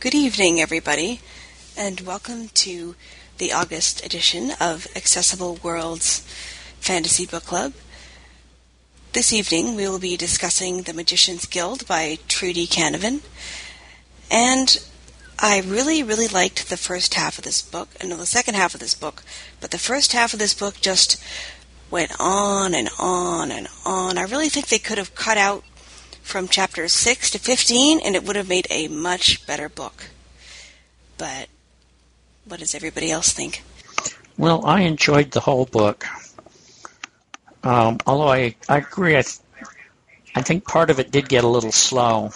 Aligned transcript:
Good 0.00 0.14
evening, 0.14 0.60
everybody, 0.60 1.18
and 1.76 2.00
welcome 2.02 2.50
to 2.50 2.94
the 3.38 3.52
August 3.52 4.06
edition 4.06 4.52
of 4.60 4.86
Accessible 4.94 5.58
Worlds 5.60 6.20
Fantasy 6.78 7.26
Book 7.26 7.42
Club. 7.42 7.72
This 9.12 9.32
evening 9.32 9.74
we 9.74 9.88
will 9.88 9.98
be 9.98 10.16
discussing 10.16 10.82
The 10.82 10.94
Magician's 10.94 11.46
Guild 11.46 11.84
by 11.88 12.20
Trudi 12.28 12.68
Canavan, 12.68 13.22
and 14.30 14.80
I 15.36 15.62
really, 15.62 16.04
really 16.04 16.28
liked 16.28 16.70
the 16.70 16.76
first 16.76 17.14
half 17.14 17.36
of 17.36 17.42
this 17.42 17.60
book, 17.60 17.88
and 18.00 18.12
the 18.12 18.24
second 18.24 18.54
half 18.54 18.74
of 18.74 18.80
this 18.80 18.94
book, 18.94 19.24
but 19.60 19.72
the 19.72 19.78
first 19.78 20.12
half 20.12 20.32
of 20.32 20.38
this 20.38 20.54
book 20.54 20.76
just 20.80 21.20
went 21.90 22.12
on 22.20 22.72
and 22.72 22.88
on 23.00 23.50
and 23.50 23.66
on. 23.84 24.16
I 24.16 24.22
really 24.22 24.48
think 24.48 24.68
they 24.68 24.78
could 24.78 24.98
have 24.98 25.16
cut 25.16 25.38
out 25.38 25.64
from 26.28 26.46
chapters 26.46 26.92
6 26.92 27.30
to 27.30 27.38
15, 27.38 28.00
and 28.00 28.14
it 28.14 28.22
would 28.22 28.36
have 28.36 28.48
made 28.48 28.66
a 28.70 28.86
much 28.88 29.46
better 29.46 29.68
book. 29.68 30.10
But 31.16 31.48
what 32.44 32.60
does 32.60 32.74
everybody 32.74 33.10
else 33.10 33.32
think? 33.32 33.64
Well, 34.36 34.64
I 34.66 34.82
enjoyed 34.82 35.30
the 35.30 35.40
whole 35.40 35.64
book. 35.64 36.06
Um, 37.64 37.98
although 38.06 38.28
I, 38.28 38.54
I 38.68 38.76
agree, 38.76 39.16
I, 39.16 39.22
th- 39.22 39.38
I 40.34 40.42
think 40.42 40.66
part 40.66 40.90
of 40.90 41.00
it 41.00 41.10
did 41.10 41.30
get 41.30 41.44
a 41.44 41.48
little 41.48 41.72
slow. 41.72 42.30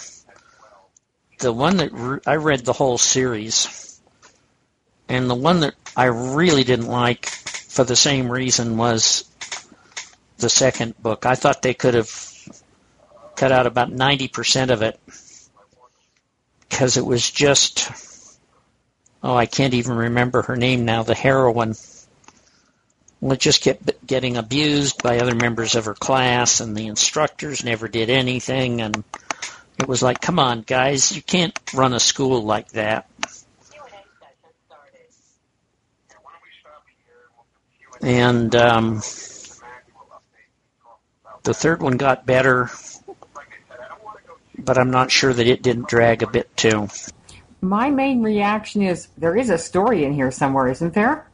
The 1.37 1.53
one 1.53 1.77
that 1.77 1.93
re- 1.93 2.19
I 2.25 2.37
read 2.37 2.65
the 2.65 2.73
whole 2.73 2.97
series, 2.97 4.01
and 5.07 5.29
the 5.29 5.35
one 5.35 5.59
that 5.59 5.75
I 5.95 6.05
really 6.05 6.63
didn't 6.63 6.87
like 6.87 7.27
for 7.27 7.83
the 7.83 7.95
same 7.95 8.31
reason 8.31 8.75
was 8.75 9.29
the 10.39 10.49
second 10.49 10.95
book. 10.97 11.27
I 11.27 11.35
thought 11.35 11.61
they 11.61 11.75
could 11.75 11.93
have 11.93 12.32
cut 13.35 13.51
out 13.51 13.67
about 13.67 13.91
90% 13.91 14.69
of 14.69 14.81
it 14.81 14.99
because 16.73 16.97
it 16.97 17.05
was 17.05 17.29
just, 17.29 17.91
oh, 19.21 19.35
I 19.35 19.45
can't 19.45 19.75
even 19.75 19.95
remember 19.95 20.41
her 20.41 20.55
name 20.55 20.85
now, 20.85 21.03
the 21.03 21.13
heroine. 21.13 21.75
Well, 23.21 23.37
just 23.37 23.61
kept 23.61 24.05
getting 24.05 24.37
abused 24.37 25.01
by 25.01 25.19
other 25.19 25.35
members 25.35 25.75
of 25.75 25.85
her 25.85 25.93
class, 25.93 26.59
and 26.59 26.75
the 26.75 26.87
instructors 26.87 27.63
never 27.63 27.87
did 27.87 28.09
anything. 28.09 28.81
And 28.81 29.03
it 29.79 29.87
was 29.87 30.01
like, 30.01 30.19
come 30.19 30.39
on, 30.39 30.61
guys, 30.61 31.15
you 31.15 31.21
can't 31.21 31.57
run 31.73 31.93
a 31.93 31.99
school 31.99 32.41
like 32.41 32.69
that. 32.69 33.07
And 38.01 38.53
um, 38.55 38.95
the 41.43 41.53
third 41.53 41.81
one 41.81 41.97
got 41.97 42.25
better 42.25 42.69
but 44.57 44.77
I'm 44.77 44.91
not 44.91 45.11
sure 45.11 45.33
that 45.33 45.47
it 45.47 45.61
didn't 45.61 45.87
drag 45.87 46.23
a 46.23 46.27
bit 46.27 46.55
too. 46.55 46.87
My 47.61 47.89
main 47.89 48.21
reaction 48.21 48.81
is 48.81 49.07
there 49.17 49.35
is 49.37 49.49
a 49.49 49.57
story 49.57 50.03
in 50.03 50.13
here 50.13 50.31
somewhere, 50.31 50.67
isn't 50.67 50.93
there? 50.93 51.27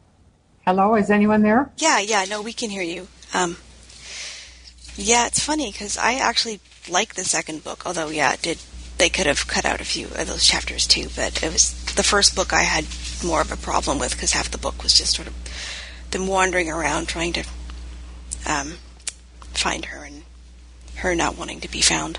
Hello, 0.66 0.94
is 0.94 1.10
anyone 1.10 1.42
there? 1.42 1.70
Yeah, 1.78 1.98
yeah, 1.98 2.24
no, 2.28 2.42
we 2.42 2.52
can 2.52 2.70
hear 2.70 2.82
you. 2.82 3.08
Um, 3.34 3.56
yeah, 4.96 5.26
it's 5.26 5.40
funny 5.40 5.72
because 5.72 5.96
I 5.98 6.14
actually 6.14 6.60
like 6.88 7.14
the 7.14 7.24
second 7.24 7.64
book, 7.64 7.84
although 7.86 8.08
yeah, 8.08 8.34
it 8.34 8.42
did 8.42 8.58
they 8.98 9.08
could 9.08 9.26
have 9.26 9.46
cut 9.46 9.64
out 9.64 9.80
a 9.80 9.84
few 9.84 10.06
of 10.08 10.26
those 10.26 10.46
chapters 10.46 10.86
too, 10.86 11.08
but 11.16 11.42
it 11.42 11.50
was 11.50 11.72
the 11.94 12.02
first 12.02 12.36
book 12.36 12.52
I 12.52 12.62
had 12.62 12.84
more 13.24 13.40
of 13.40 13.50
a 13.50 13.56
problem 13.56 13.98
with 13.98 14.12
because 14.12 14.32
half 14.32 14.50
the 14.50 14.58
book 14.58 14.82
was 14.82 14.92
just 14.92 15.16
sort 15.16 15.26
of 15.26 15.34
them 16.10 16.26
wandering 16.26 16.68
around 16.68 17.08
trying 17.08 17.32
to 17.32 17.44
um, 18.46 18.74
find 19.54 19.86
her 19.86 20.04
and 20.04 20.22
her 20.96 21.14
not 21.14 21.38
wanting 21.38 21.60
to 21.60 21.70
be 21.70 21.80
found 21.80 22.18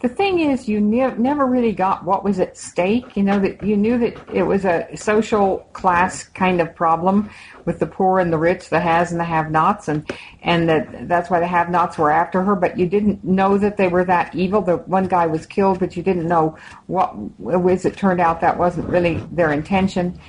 the 0.00 0.08
thing 0.08 0.40
is, 0.40 0.68
you 0.68 0.80
ne- 0.80 1.14
never 1.16 1.46
really 1.46 1.72
got 1.72 2.04
what 2.04 2.22
was 2.22 2.38
at 2.38 2.56
stake. 2.56 3.16
You 3.16 3.22
know 3.22 3.38
that 3.40 3.62
you 3.62 3.76
knew 3.76 3.98
that 3.98 4.16
it 4.32 4.42
was 4.42 4.64
a 4.64 4.88
social 4.94 5.58
class 5.72 6.24
kind 6.24 6.60
of 6.60 6.74
problem 6.74 7.30
with 7.64 7.78
the 7.78 7.86
poor 7.86 8.18
and 8.18 8.32
the 8.32 8.38
rich, 8.38 8.68
the 8.68 8.80
has 8.80 9.10
and 9.10 9.20
the 9.20 9.24
have-nots, 9.24 9.88
and 9.88 10.08
and 10.42 10.68
that 10.68 11.08
that's 11.08 11.30
why 11.30 11.40
the 11.40 11.46
have-nots 11.46 11.96
were 11.96 12.10
after 12.10 12.42
her. 12.42 12.54
But 12.54 12.78
you 12.78 12.86
didn't 12.86 13.24
know 13.24 13.56
that 13.58 13.76
they 13.76 13.88
were 13.88 14.04
that 14.04 14.34
evil. 14.34 14.60
The 14.60 14.76
one 14.78 15.08
guy 15.08 15.26
was 15.26 15.46
killed, 15.46 15.80
but 15.80 15.96
you 15.96 16.02
didn't 16.02 16.28
know 16.28 16.56
what 16.86 17.16
was. 17.38 17.84
It 17.84 17.96
turned 17.96 18.20
out 18.20 18.40
that 18.42 18.58
wasn't 18.58 18.88
really 18.88 19.16
their 19.32 19.52
intention, 19.52 20.20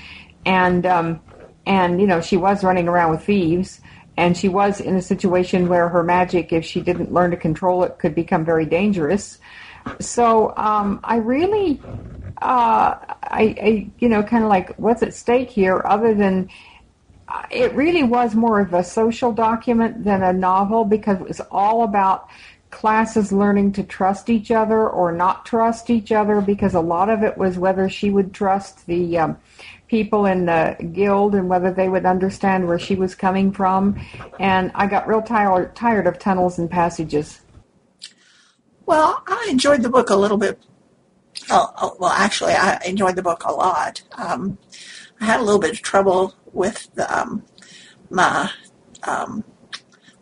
and 0.46 0.86
um, 0.86 1.22
and 1.66 2.00
you 2.00 2.08
know 2.08 2.22
she 2.22 2.38
was 2.38 2.64
running 2.64 2.88
around 2.88 3.12
with 3.12 3.24
thieves 3.24 3.82
and 4.18 4.36
she 4.36 4.50
was 4.50 4.82
in 4.82 4.96
a 4.96 5.02
situation 5.02 5.68
where 5.68 5.88
her 5.88 6.04
magic, 6.04 6.52
if 6.52 6.66
she 6.66 6.82
didn't 6.82 7.14
learn 7.14 7.30
to 7.32 7.38
control 7.38 7.84
it, 7.84 8.00
could 8.00 8.16
become 8.16 8.44
very 8.44 8.66
dangerous. 8.66 9.38
So 10.00 10.56
um, 10.58 11.00
I 11.04 11.18
really, 11.18 11.82
uh, 12.42 12.96
I, 13.24 13.56
I, 13.62 13.92
you 14.00 14.10
know, 14.10 14.24
kind 14.24 14.44
of 14.44 14.50
like 14.50 14.76
what's 14.78 15.04
at 15.04 15.14
stake 15.14 15.50
here, 15.50 15.82
other 15.86 16.14
than 16.14 16.50
uh, 17.30 17.44
it 17.52 17.74
really 17.74 18.04
was 18.04 18.36
more 18.36 18.60
of 18.60 18.74
a 18.74 18.84
social 18.84 19.32
document 19.32 20.04
than 20.04 20.24
a 20.24 20.34
novel 20.34 20.86
because 20.86 21.20
it 21.20 21.28
was 21.28 21.42
all 21.52 21.84
about 21.84 22.30
classes 22.70 23.32
learning 23.32 23.72
to 23.72 23.84
trust 23.84 24.30
each 24.30 24.52
other 24.52 24.90
or 24.90 25.12
not 25.12 25.46
trust 25.46 25.90
each 25.90 26.12
other 26.12 26.42
because 26.42 26.74
a 26.74 26.80
lot 26.80 27.10
of 27.10 27.24
it 27.24 27.38
was 27.38 27.58
whether 27.58 27.90
she 27.90 28.10
would 28.10 28.34
trust 28.34 28.86
the 28.88 29.18
um, 29.18 29.38
people 29.88 30.26
in 30.26 30.46
the 30.46 30.76
guild 30.94 31.34
and 31.34 31.50
whether 31.50 31.72
they 31.72 31.88
would 31.88 32.06
understand 32.06 32.68
where 32.68 32.80
she 32.80 32.96
was 32.96 33.16
coming 33.16 33.52
from. 33.52 34.00
And 34.40 34.72
I 34.76 34.86
got 34.88 35.08
real 35.08 35.22
tired 35.22 35.76
tired 35.76 36.08
of 36.08 36.20
tunnels 36.20 36.60
and 36.60 36.70
passages. 36.70 37.42
Well, 38.88 39.22
I 39.28 39.48
enjoyed 39.52 39.84
the 39.84 39.90
book 39.90 40.10
a 40.10 40.16
little 40.16 40.38
bit. 40.38 40.60
Oh, 41.52 41.72
oh, 41.80 41.98
well, 42.00 42.10
actually, 42.10 42.54
I 42.54 42.80
enjoyed 42.86 43.16
the 43.16 43.22
book 43.22 43.44
a 43.46 43.52
lot. 43.52 44.02
Um, 44.14 44.58
I 45.22 45.26
had 45.26 45.40
a 45.40 45.44
little 45.44 45.60
bit 45.60 45.72
of 45.72 45.82
trouble 45.82 46.34
with 46.54 46.90
the, 46.96 47.06
um, 47.16 47.44
my 48.10 48.50
um, 49.04 49.44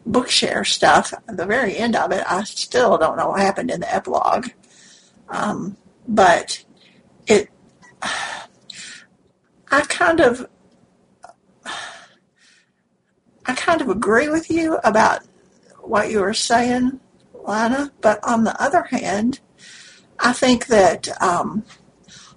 Bookshare 0.10 0.66
stuff. 0.66 1.14
At 1.28 1.38
the 1.38 1.46
very 1.46 1.78
end 1.78 1.96
of 1.96 2.12
it, 2.12 2.24
I 2.28 2.44
still 2.44 2.98
don't 2.98 3.18
know 3.18 3.30
what 3.30 3.40
happened 3.40 3.72
in 3.72 3.82
the 3.82 3.94
epilogue. 3.94 4.50
Um, 5.30 5.78
but 6.08 6.64
it 7.28 7.50
I 9.72 9.82
kind 9.88 10.20
of 10.20 10.48
I 13.46 13.54
kind 13.56 13.82
of 13.82 13.90
agree 13.90 14.30
with 14.30 14.50
you 14.50 14.78
about 14.84 15.22
what 15.82 16.10
you 16.10 16.22
were 16.22 16.34
saying, 16.34 17.00
But 17.46 18.24
on 18.24 18.44
the 18.44 18.62
other 18.62 18.84
hand, 18.84 19.40
I 20.20 20.34
think 20.34 20.68
that 20.68 21.10
um, 21.22 21.64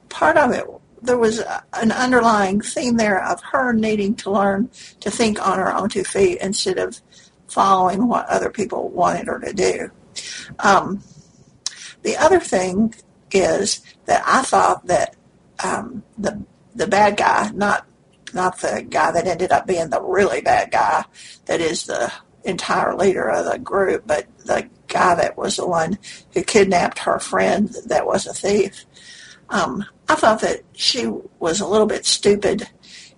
part 0.08 0.36
of 0.36 0.52
it 0.52 0.64
there 1.00 1.18
was 1.18 1.42
an 1.74 1.92
underlying 1.92 2.60
theme 2.60 2.96
there 2.96 3.24
of 3.24 3.40
her 3.52 3.72
needing 3.72 4.14
to 4.16 4.30
learn 4.30 4.70
to 5.00 5.10
think 5.10 5.44
on 5.46 5.58
her 5.58 5.74
own 5.74 5.88
two 5.88 6.04
feet 6.04 6.38
instead 6.40 6.78
of 6.78 7.00
following 7.46 8.08
what 8.08 8.26
other 8.28 8.50
people 8.50 8.88
wanted 8.88 9.26
her 9.26 9.38
to 9.38 9.52
do. 9.52 9.90
Um, 10.58 11.02
the 12.02 12.16
other 12.16 12.40
thing 12.40 12.94
is 13.30 13.80
that 14.06 14.22
I 14.26 14.42
thought 14.42 14.86
that 14.86 15.16
um, 15.62 16.02
the 16.16 16.42
the 16.74 16.86
bad 16.86 17.16
guy, 17.16 17.50
not 17.50 17.86
not 18.34 18.58
the 18.60 18.86
guy 18.88 19.10
that 19.12 19.26
ended 19.26 19.52
up 19.52 19.66
being 19.66 19.90
the 19.90 20.02
really 20.02 20.40
bad 20.40 20.70
guy 20.70 21.04
that 21.46 21.60
is 21.60 21.84
the 21.84 22.12
entire 22.44 22.94
leader 22.94 23.28
of 23.28 23.46
the 23.46 23.58
group, 23.58 24.04
but 24.06 24.26
the 24.44 24.68
guy 24.88 25.14
that 25.14 25.36
was 25.36 25.56
the 25.56 25.66
one 25.66 25.98
who 26.34 26.42
kidnapped 26.42 27.00
her 27.00 27.18
friend 27.18 27.68
that 27.86 28.06
was 28.06 28.26
a 28.26 28.32
thief. 28.32 28.84
Um, 29.50 29.84
I 30.08 30.14
thought 30.14 30.40
that 30.40 30.62
she 30.74 31.06
was 31.38 31.60
a 31.60 31.66
little 31.66 31.86
bit 31.86 32.06
stupid 32.06 32.68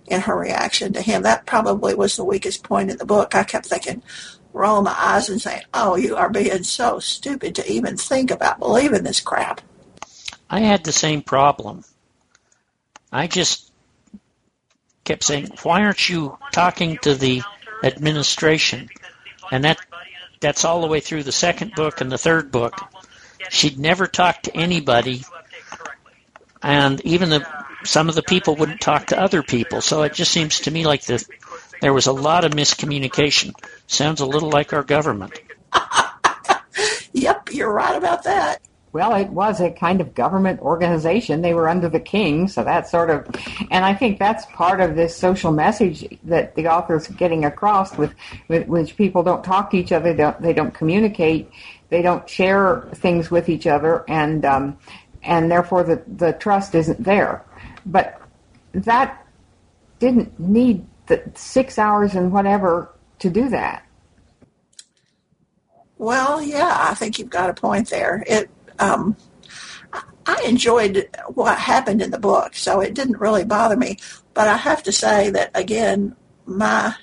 in 0.07 0.21
her 0.21 0.37
reaction 0.37 0.93
to 0.93 1.01
him. 1.01 1.23
That 1.23 1.45
probably 1.45 1.95
was 1.95 2.15
the 2.15 2.25
weakest 2.25 2.63
point 2.63 2.91
in 2.91 2.97
the 2.97 3.05
book. 3.05 3.35
I 3.35 3.43
kept 3.43 3.65
thinking, 3.65 4.03
rolling 4.53 4.85
my 4.85 4.95
eyes 4.97 5.29
and 5.29 5.41
saying, 5.41 5.63
Oh, 5.73 5.95
you 5.95 6.15
are 6.15 6.29
being 6.29 6.63
so 6.63 6.99
stupid 6.99 7.55
to 7.55 7.71
even 7.71 7.97
think 7.97 8.31
about 8.31 8.59
believing 8.59 9.03
this 9.03 9.19
crap. 9.19 9.61
I 10.49 10.59
had 10.59 10.83
the 10.83 10.91
same 10.91 11.21
problem. 11.21 11.83
I 13.11 13.27
just 13.27 13.71
kept 15.03 15.23
saying, 15.23 15.49
why 15.63 15.83
aren't 15.83 16.09
you 16.09 16.37
talking 16.51 16.97
to 16.99 17.15
the 17.15 17.41
administration? 17.83 18.89
And 19.51 19.63
that 19.63 19.79
that's 20.41 20.65
all 20.65 20.81
the 20.81 20.87
way 20.87 20.99
through 20.99 21.23
the 21.23 21.31
second 21.31 21.73
book 21.75 22.01
and 22.01 22.11
the 22.11 22.17
third 22.17 22.51
book. 22.51 22.77
She'd 23.49 23.79
never 23.79 24.07
talked 24.07 24.45
to 24.45 24.55
anybody, 24.55 25.23
and 26.61 26.99
even 27.01 27.29
the 27.29 27.47
some 27.83 28.09
of 28.09 28.15
the 28.15 28.21
people 28.21 28.55
wouldn't 28.55 28.81
talk 28.81 29.07
to 29.07 29.19
other 29.19 29.41
people. 29.41 29.81
So 29.81 30.03
it 30.03 30.13
just 30.13 30.31
seems 30.31 30.61
to 30.61 30.71
me 30.71 30.85
like 30.85 31.03
the, 31.03 31.25
there 31.81 31.93
was 31.93 32.07
a 32.07 32.13
lot 32.13 32.45
of 32.45 32.51
miscommunication. 32.51 33.53
Sounds 33.87 34.21
a 34.21 34.25
little 34.25 34.49
like 34.49 34.73
our 34.73 34.83
government. 34.83 35.39
yep, 37.13 37.49
you're 37.51 37.71
right 37.71 37.95
about 37.95 38.23
that. 38.23 38.61
Well, 38.93 39.15
it 39.15 39.29
was 39.29 39.61
a 39.61 39.71
kind 39.71 40.01
of 40.01 40.13
government 40.13 40.59
organization. 40.59 41.41
They 41.41 41.53
were 41.53 41.69
under 41.69 41.87
the 41.87 41.99
king, 41.99 42.49
so 42.49 42.63
that 42.63 42.89
sort 42.89 43.09
of, 43.09 43.25
and 43.71 43.85
I 43.85 43.93
think 43.93 44.19
that's 44.19 44.45
part 44.47 44.81
of 44.81 44.95
this 44.95 45.15
social 45.15 45.53
message 45.53 46.05
that 46.23 46.55
the 46.55 46.67
author's 46.67 47.07
getting 47.07 47.45
across 47.45 47.97
with, 47.97 48.13
with 48.49 48.67
which 48.67 48.97
people 48.97 49.23
don't 49.23 49.45
talk 49.45 49.71
to 49.71 49.77
each 49.77 49.93
other, 49.93 50.11
they 50.11 50.17
don't, 50.17 50.41
they 50.41 50.53
don't 50.53 50.73
communicate, 50.73 51.49
they 51.87 52.01
don't 52.01 52.27
share 52.27 52.89
things 52.95 53.31
with 53.31 53.47
each 53.47 53.65
other, 53.65 54.03
and 54.09 54.43
um, 54.45 54.77
and 55.23 55.51
therefore 55.51 55.83
the, 55.83 56.01
the 56.07 56.33
trust 56.33 56.75
isn't 56.75 57.03
there. 57.03 57.45
But 57.85 58.19
that 58.73 59.25
didn't 59.99 60.39
need 60.39 60.85
the 61.07 61.21
six 61.35 61.77
hours 61.77 62.15
and 62.15 62.31
whatever 62.31 62.91
to 63.19 63.29
do 63.29 63.49
that. 63.49 63.85
Well, 65.97 66.41
yeah, 66.41 66.77
I 66.89 66.95
think 66.95 67.19
you've 67.19 67.29
got 67.29 67.49
a 67.49 67.53
point 67.53 67.89
there. 67.89 68.23
It, 68.25 68.49
um, 68.81 69.15
I 70.25 70.43
enjoyed 70.45 71.09
what 71.29 71.57
happened 71.57 72.01
in 72.01 72.11
the 72.11 72.19
book, 72.19 72.55
so 72.55 72.79
it 72.81 72.93
didn't 72.93 73.19
really 73.19 73.45
bother 73.45 73.77
me. 73.77 73.97
But 74.33 74.47
I 74.47 74.57
have 74.57 74.83
to 74.83 74.91
say 74.91 75.29
that 75.31 75.51
again, 75.55 76.15
my 76.45 76.95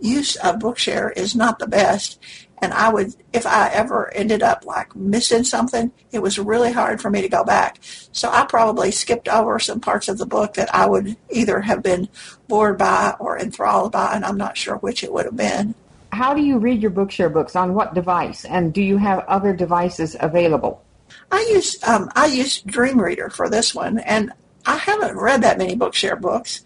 use 0.00 0.36
of 0.36 0.56
Bookshare 0.56 1.16
is 1.16 1.34
not 1.34 1.58
the 1.58 1.66
best. 1.66 2.20
And 2.60 2.72
I 2.72 2.90
would, 2.90 3.14
if 3.32 3.44
I 3.44 3.70
ever 3.70 4.12
ended 4.14 4.42
up 4.42 4.64
like 4.64 4.94
missing 4.94 5.42
something, 5.42 5.90
it 6.12 6.20
was 6.20 6.38
really 6.38 6.70
hard 6.70 7.00
for 7.00 7.10
me 7.10 7.20
to 7.20 7.28
go 7.28 7.42
back. 7.42 7.78
So 8.12 8.30
I 8.30 8.44
probably 8.44 8.92
skipped 8.92 9.28
over 9.28 9.58
some 9.58 9.80
parts 9.80 10.08
of 10.08 10.18
the 10.18 10.26
book 10.26 10.54
that 10.54 10.72
I 10.72 10.86
would 10.86 11.16
either 11.30 11.60
have 11.60 11.82
been 11.82 12.08
bored 12.46 12.78
by 12.78 13.14
or 13.18 13.36
enthralled 13.36 13.92
by, 13.92 14.12
and 14.14 14.24
I'm 14.24 14.36
not 14.36 14.56
sure 14.56 14.76
which 14.76 15.02
it 15.02 15.12
would 15.12 15.24
have 15.24 15.36
been. 15.36 15.74
How 16.12 16.34
do 16.34 16.42
you 16.42 16.58
read 16.58 16.82
your 16.82 16.92
Bookshare 16.92 17.32
books? 17.32 17.56
On 17.56 17.74
what 17.74 17.94
device? 17.94 18.44
And 18.44 18.72
do 18.72 18.82
you 18.82 18.98
have 18.98 19.20
other 19.26 19.52
devices 19.54 20.14
available? 20.20 20.84
I 21.32 21.48
use 21.50 21.82
um, 21.82 22.10
I 22.14 22.26
use 22.26 22.60
Dream 22.60 23.00
Reader 23.00 23.30
for 23.30 23.48
this 23.48 23.74
one, 23.74 23.98
and 23.98 24.32
I 24.66 24.76
haven't 24.76 25.16
read 25.16 25.42
that 25.42 25.56
many 25.56 25.74
Bookshare 25.74 26.20
books, 26.20 26.62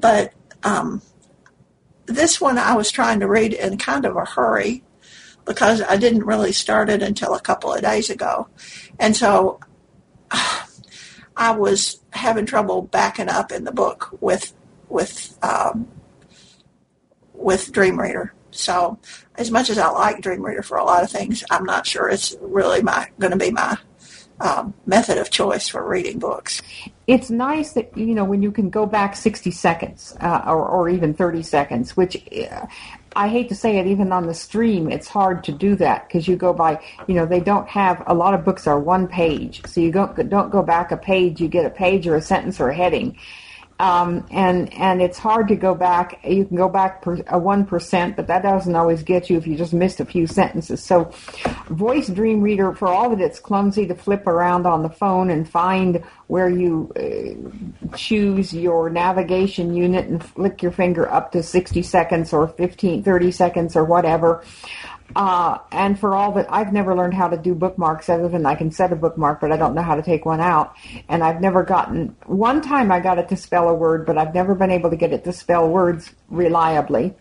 but 0.00 0.32
um, 0.64 1.02
this 2.06 2.40
one 2.40 2.56
I 2.56 2.74
was 2.74 2.90
trying 2.90 3.20
to 3.20 3.28
read 3.28 3.52
in 3.52 3.76
kind 3.76 4.06
of 4.06 4.16
a 4.16 4.24
hurry 4.24 4.82
because 5.44 5.82
I 5.82 5.96
didn't 5.96 6.24
really 6.24 6.52
start 6.52 6.88
it 6.88 7.02
until 7.02 7.34
a 7.34 7.40
couple 7.40 7.72
of 7.72 7.82
days 7.82 8.08
ago. 8.08 8.48
And 8.98 9.14
so 9.14 9.60
I 11.36 11.50
was 11.50 12.00
having 12.10 12.46
trouble 12.46 12.82
backing 12.82 13.28
up 13.28 13.52
in 13.52 13.64
the 13.64 13.72
book 13.72 14.16
with 14.22 14.54
with 14.88 15.36
um, 15.42 15.88
with 17.34 17.70
Dream 17.70 18.00
Reader. 18.00 18.32
So 18.50 18.98
as 19.34 19.50
much 19.50 19.68
as 19.68 19.76
I 19.76 19.90
like 19.90 20.22
Dream 20.22 20.42
Reader 20.42 20.62
for 20.62 20.78
a 20.78 20.84
lot 20.84 21.02
of 21.02 21.10
things, 21.10 21.44
I'm 21.50 21.64
not 21.64 21.86
sure 21.86 22.08
it's 22.08 22.34
really 22.40 22.80
my 22.82 23.10
going 23.18 23.32
to 23.32 23.36
be 23.36 23.50
my 23.50 23.76
um, 24.40 24.74
method 24.84 25.18
of 25.18 25.30
choice 25.30 25.68
for 25.68 25.86
reading 25.86 26.18
books. 26.18 26.62
It's 27.06 27.30
nice 27.30 27.72
that 27.72 27.96
you 27.96 28.14
know 28.14 28.24
when 28.24 28.42
you 28.42 28.50
can 28.50 28.70
go 28.70 28.86
back 28.86 29.16
60 29.16 29.50
seconds 29.50 30.16
uh, 30.20 30.42
or, 30.46 30.66
or 30.66 30.88
even 30.88 31.14
30 31.14 31.42
seconds, 31.42 31.96
which 31.96 32.16
uh, 32.32 32.66
I 33.16 33.28
hate 33.28 33.48
to 33.48 33.54
say 33.54 33.78
it, 33.78 33.86
even 33.86 34.12
on 34.12 34.26
the 34.26 34.34
stream, 34.34 34.90
it's 34.90 35.08
hard 35.08 35.42
to 35.44 35.52
do 35.52 35.74
that 35.76 36.06
because 36.06 36.28
you 36.28 36.36
go 36.36 36.52
by, 36.52 36.84
you 37.06 37.14
know, 37.14 37.24
they 37.24 37.40
don't 37.40 37.66
have 37.66 38.02
a 38.06 38.12
lot 38.12 38.34
of 38.34 38.44
books 38.44 38.66
are 38.66 38.78
one 38.78 39.08
page, 39.08 39.64
so 39.66 39.80
you 39.80 39.90
don't 39.90 40.28
don't 40.28 40.50
go 40.50 40.62
back 40.62 40.92
a 40.92 40.98
page. 40.98 41.40
You 41.40 41.48
get 41.48 41.64
a 41.64 41.70
page 41.70 42.06
or 42.06 42.16
a 42.16 42.22
sentence 42.22 42.60
or 42.60 42.68
a 42.68 42.74
heading, 42.74 43.16
um, 43.78 44.26
and 44.30 44.72
and 44.72 45.02
it's 45.02 45.18
hard 45.18 45.48
to 45.48 45.56
go 45.56 45.74
back. 45.74 46.20
You 46.24 46.46
can 46.46 46.56
go 46.56 46.68
back 46.68 47.04
a 47.28 47.38
one 47.38 47.66
percent, 47.66 48.16
but 48.16 48.26
that 48.28 48.42
doesn't 48.42 48.74
always 48.74 49.02
get 49.02 49.28
you 49.28 49.36
if 49.36 49.46
you 49.46 49.56
just 49.56 49.74
missed 49.74 50.00
a 50.00 50.04
few 50.04 50.26
sentences. 50.26 50.82
So, 50.82 51.12
Voice 51.68 52.08
Dream 52.08 52.40
Reader, 52.40 52.74
for 52.74 52.88
all 52.88 53.10
that 53.10 53.20
it's 53.20 53.38
clumsy 53.38 53.86
to 53.86 53.94
flip 53.94 54.26
around 54.26 54.66
on 54.66 54.82
the 54.82 54.88
phone 54.88 55.28
and 55.30 55.48
find 55.48 56.02
where 56.28 56.48
you 56.48 56.90
uh, 56.96 57.96
choose 57.96 58.54
your 58.54 58.88
navigation 58.88 59.74
unit 59.74 60.06
and 60.06 60.24
flick 60.24 60.62
your 60.62 60.72
finger 60.72 61.10
up 61.10 61.32
to 61.32 61.42
60 61.42 61.82
seconds 61.82 62.32
or 62.32 62.48
15, 62.48 63.02
30 63.02 63.30
seconds 63.30 63.76
or 63.76 63.84
whatever. 63.84 64.42
Uh, 65.14 65.58
and 65.70 65.98
for 65.98 66.14
all 66.14 66.32
that, 66.32 66.52
I've 66.52 66.72
never 66.72 66.94
learned 66.94 67.14
how 67.14 67.28
to 67.28 67.36
do 67.36 67.54
bookmarks 67.54 68.08
other 68.08 68.28
than 68.28 68.44
I 68.44 68.54
can 68.54 68.70
set 68.70 68.92
a 68.92 68.96
bookmark, 68.96 69.40
but 69.40 69.52
I 69.52 69.56
don't 69.56 69.74
know 69.74 69.82
how 69.82 69.94
to 69.94 70.02
take 70.02 70.26
one 70.26 70.40
out. 70.40 70.74
And 71.08 71.22
I've 71.22 71.40
never 71.40 71.62
gotten, 71.62 72.16
one 72.26 72.60
time 72.60 72.90
I 72.90 73.00
got 73.00 73.18
it 73.18 73.28
to 73.28 73.36
spell 73.36 73.68
a 73.68 73.74
word, 73.74 74.04
but 74.04 74.18
I've 74.18 74.34
never 74.34 74.54
been 74.54 74.70
able 74.70 74.90
to 74.90 74.96
get 74.96 75.12
it 75.12 75.24
to 75.24 75.32
spell 75.32 75.68
words 75.68 76.12
reliably. 76.28 77.14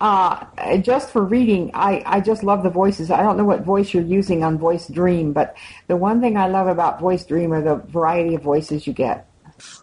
Uh, 0.00 0.46
just 0.78 1.10
for 1.10 1.22
reading, 1.22 1.70
I, 1.74 2.02
I 2.06 2.20
just 2.20 2.42
love 2.42 2.62
the 2.62 2.70
voices. 2.70 3.10
I 3.10 3.22
don't 3.22 3.36
know 3.36 3.44
what 3.44 3.64
voice 3.64 3.92
you're 3.92 4.02
using 4.02 4.42
on 4.42 4.56
Voice 4.56 4.88
Dream, 4.88 5.34
but 5.34 5.54
the 5.88 5.96
one 5.96 6.22
thing 6.22 6.38
I 6.38 6.48
love 6.48 6.68
about 6.68 7.00
Voice 7.00 7.24
Dream 7.26 7.52
are 7.52 7.60
the 7.60 7.76
variety 7.76 8.34
of 8.34 8.42
voices 8.42 8.86
you 8.86 8.94
get. 8.94 9.28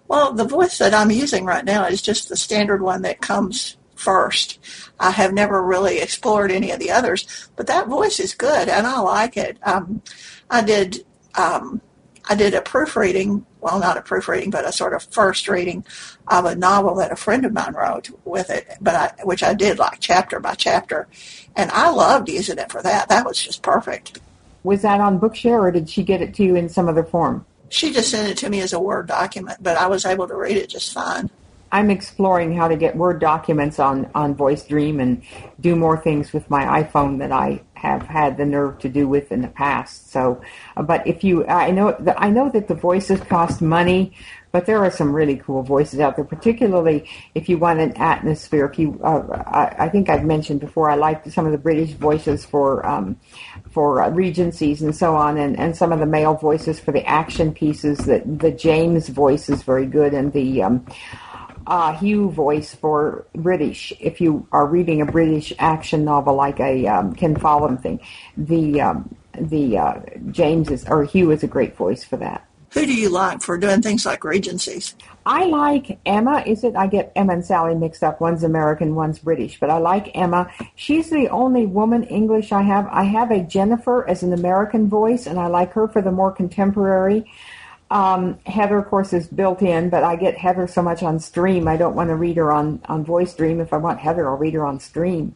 Well, 0.07 0.33
the 0.33 0.43
voice 0.43 0.79
that 0.79 0.95
I'm 0.95 1.11
using 1.11 1.45
right 1.45 1.63
now 1.63 1.85
is 1.85 2.01
just 2.01 2.29
the 2.29 2.35
standard 2.35 2.81
one 2.81 3.03
that 3.03 3.21
comes 3.21 3.76
first. 3.97 4.59
I 4.99 5.11
have 5.11 5.33
never 5.33 5.61
really 5.61 5.99
explored 5.99 6.51
any 6.51 6.71
of 6.71 6.79
the 6.79 6.91
others, 6.91 7.49
but 7.55 7.67
that 7.67 7.87
voice 7.87 8.19
is 8.19 8.33
good 8.33 8.69
and 8.69 8.87
I 8.87 8.99
like 8.99 9.37
it. 9.37 9.57
Um, 9.63 10.01
I 10.49 10.63
did 10.63 11.05
um, 11.35 11.81
I 12.29 12.35
did 12.35 12.53
a 12.53 12.61
proofreading, 12.61 13.45
well, 13.61 13.79
not 13.79 13.97
a 13.97 14.01
proofreading, 14.01 14.49
but 14.49 14.65
a 14.65 14.71
sort 14.71 14.93
of 14.93 15.03
first 15.03 15.47
reading 15.47 15.85
of 16.27 16.45
a 16.45 16.55
novel 16.55 16.95
that 16.95 17.11
a 17.11 17.15
friend 17.15 17.45
of 17.45 17.53
mine 17.53 17.73
wrote 17.73 18.09
with 18.25 18.49
it, 18.49 18.67
but 18.81 18.95
I, 18.95 19.23
which 19.23 19.43
I 19.43 19.53
did 19.53 19.79
like 19.79 19.99
chapter 19.99 20.39
by 20.39 20.55
chapter, 20.55 21.07
and 21.55 21.71
I 21.71 21.89
loved 21.89 22.27
using 22.27 22.57
it 22.57 22.71
for 22.71 22.81
that. 22.81 23.07
That 23.07 23.25
was 23.25 23.41
just 23.41 23.61
perfect. 23.61 24.19
Was 24.63 24.81
that 24.81 24.99
on 24.99 25.19
Bookshare, 25.19 25.61
or 25.61 25.71
did 25.71 25.89
she 25.89 26.03
get 26.03 26.21
it 26.21 26.33
to 26.35 26.43
you 26.43 26.55
in 26.55 26.67
some 26.67 26.89
other 26.89 27.03
form? 27.03 27.45
She 27.69 27.93
just 27.93 28.11
sent 28.11 28.29
it 28.29 28.37
to 28.39 28.49
me 28.49 28.59
as 28.59 28.73
a 28.73 28.79
Word 28.79 29.07
document, 29.07 29.59
but 29.61 29.77
I 29.77 29.87
was 29.87 30.05
able 30.05 30.27
to 30.27 30.35
read 30.35 30.57
it 30.57 30.69
just 30.69 30.93
fine. 30.93 31.29
I'm 31.71 31.89
exploring 31.89 32.55
how 32.55 32.67
to 32.67 32.77
get 32.77 32.95
Word 32.95 33.19
documents 33.19 33.79
on, 33.79 34.09
on 34.15 34.35
Voice 34.35 34.63
Dream 34.65 34.99
and 34.99 35.21
do 35.59 35.75
more 35.75 35.97
things 35.97 36.33
with 36.33 36.49
my 36.49 36.83
iPhone 36.83 37.19
that 37.19 37.31
I 37.31 37.61
have 37.73 38.03
had 38.03 38.37
the 38.37 38.45
nerve 38.45 38.79
to 38.79 38.89
do 38.89 39.07
with 39.07 39.31
in 39.31 39.41
the 39.41 39.47
past. 39.47 40.11
So, 40.11 40.41
uh, 40.75 40.83
but 40.83 41.05
if 41.05 41.23
you, 41.23 41.45
I 41.45 41.71
know, 41.71 41.95
that 41.99 42.19
I 42.19 42.29
know 42.29 42.49
that 42.49 42.67
the 42.67 42.75
voices 42.75 43.19
cost 43.21 43.61
money, 43.61 44.13
but 44.51 44.65
there 44.65 44.83
are 44.83 44.89
some 44.89 45.13
really 45.13 45.35
cool 45.37 45.61
voices 45.61 45.99
out 45.99 46.15
there, 46.15 46.25
particularly 46.25 47.07
if 47.35 47.49
you 47.49 47.57
want 47.57 47.79
an 47.79 47.95
atmosphere. 47.97 48.65
If 48.65 48.79
you, 48.79 48.99
uh, 49.03 49.43
I, 49.45 49.85
I, 49.85 49.89
think 49.89 50.09
I've 50.09 50.23
mentioned 50.23 50.61
before, 50.61 50.89
I 50.89 50.95
like 50.95 51.29
some 51.29 51.45
of 51.45 51.51
the 51.51 51.57
British 51.57 51.91
voices 51.91 52.45
for 52.45 52.83
um, 52.83 53.19
for 53.69 54.01
uh, 54.01 54.09
regencies 54.09 54.81
and 54.81 54.95
so 54.95 55.15
on, 55.15 55.37
and, 55.37 55.59
and 55.59 55.75
some 55.75 55.91
of 55.91 55.99
the 55.99 56.05
male 56.05 56.33
voices 56.33 56.79
for 56.79 56.91
the 56.91 57.05
action 57.05 57.53
pieces. 57.53 57.99
That 57.99 58.39
the 58.39 58.51
James 58.51 59.09
voice 59.09 59.49
is 59.49 59.63
very 59.63 59.85
good, 59.85 60.13
and 60.13 60.31
the 60.33 60.63
um, 60.63 60.85
uh, 61.67 61.93
Hugh 61.97 62.31
voice 62.31 62.73
for 62.73 63.27
British. 63.35 63.93
If 63.99 64.21
you 64.21 64.47
are 64.51 64.65
reading 64.65 65.01
a 65.01 65.05
British 65.05 65.53
action 65.59 66.05
novel 66.05 66.33
like 66.35 66.59
a 66.59 66.87
um, 66.87 67.13
Ken 67.13 67.35
Follett 67.35 67.81
thing, 67.81 67.99
the 68.37 68.81
um, 68.81 69.15
the 69.39 69.77
uh, 69.77 69.99
James 70.31 70.71
is 70.71 70.85
or 70.87 71.03
Hugh 71.03 71.31
is 71.31 71.43
a 71.43 71.47
great 71.47 71.75
voice 71.75 72.03
for 72.03 72.17
that. 72.17 72.47
Who 72.71 72.85
do 72.85 72.93
you 72.93 73.09
like 73.09 73.41
for 73.41 73.57
doing 73.57 73.81
things 73.81 74.05
like 74.05 74.23
Regencies? 74.23 74.95
I 75.25 75.45
like 75.45 75.99
Emma. 76.05 76.43
Is 76.45 76.63
it? 76.63 76.75
I 76.75 76.87
get 76.87 77.11
Emma 77.15 77.33
and 77.33 77.45
Sally 77.45 77.75
mixed 77.75 78.03
up. 78.03 78.19
One's 78.21 78.43
American, 78.43 78.95
one's 78.95 79.19
British. 79.19 79.59
But 79.59 79.69
I 79.69 79.77
like 79.77 80.11
Emma. 80.15 80.49
She's 80.75 81.09
the 81.09 81.29
only 81.29 81.65
woman 81.65 82.03
English 82.03 82.51
I 82.51 82.61
have. 82.61 82.87
I 82.91 83.03
have 83.03 83.31
a 83.31 83.41
Jennifer 83.41 84.07
as 84.07 84.23
an 84.23 84.33
American 84.33 84.89
voice, 84.89 85.27
and 85.27 85.39
I 85.39 85.47
like 85.47 85.73
her 85.73 85.87
for 85.87 86.01
the 86.01 86.11
more 86.11 86.31
contemporary. 86.31 87.25
Um, 87.89 88.37
Heather, 88.45 88.77
of 88.77 88.87
course, 88.87 89.13
is 89.13 89.27
built 89.27 89.61
in, 89.61 89.89
but 89.89 90.03
I 90.03 90.15
get 90.15 90.37
Heather 90.37 90.67
so 90.67 90.81
much 90.81 91.03
on 91.03 91.19
stream. 91.19 91.67
I 91.67 91.77
don't 91.77 91.95
want 91.95 92.09
to 92.09 92.15
read 92.15 92.37
her 92.37 92.51
on, 92.51 92.81
on 92.85 93.05
Voice 93.05 93.33
Dream. 93.33 93.61
If 93.61 93.71
I 93.71 93.77
want 93.77 93.99
Heather, 93.99 94.29
I'll 94.29 94.37
read 94.37 94.53
her 94.55 94.65
on 94.65 94.79
stream. 94.79 95.35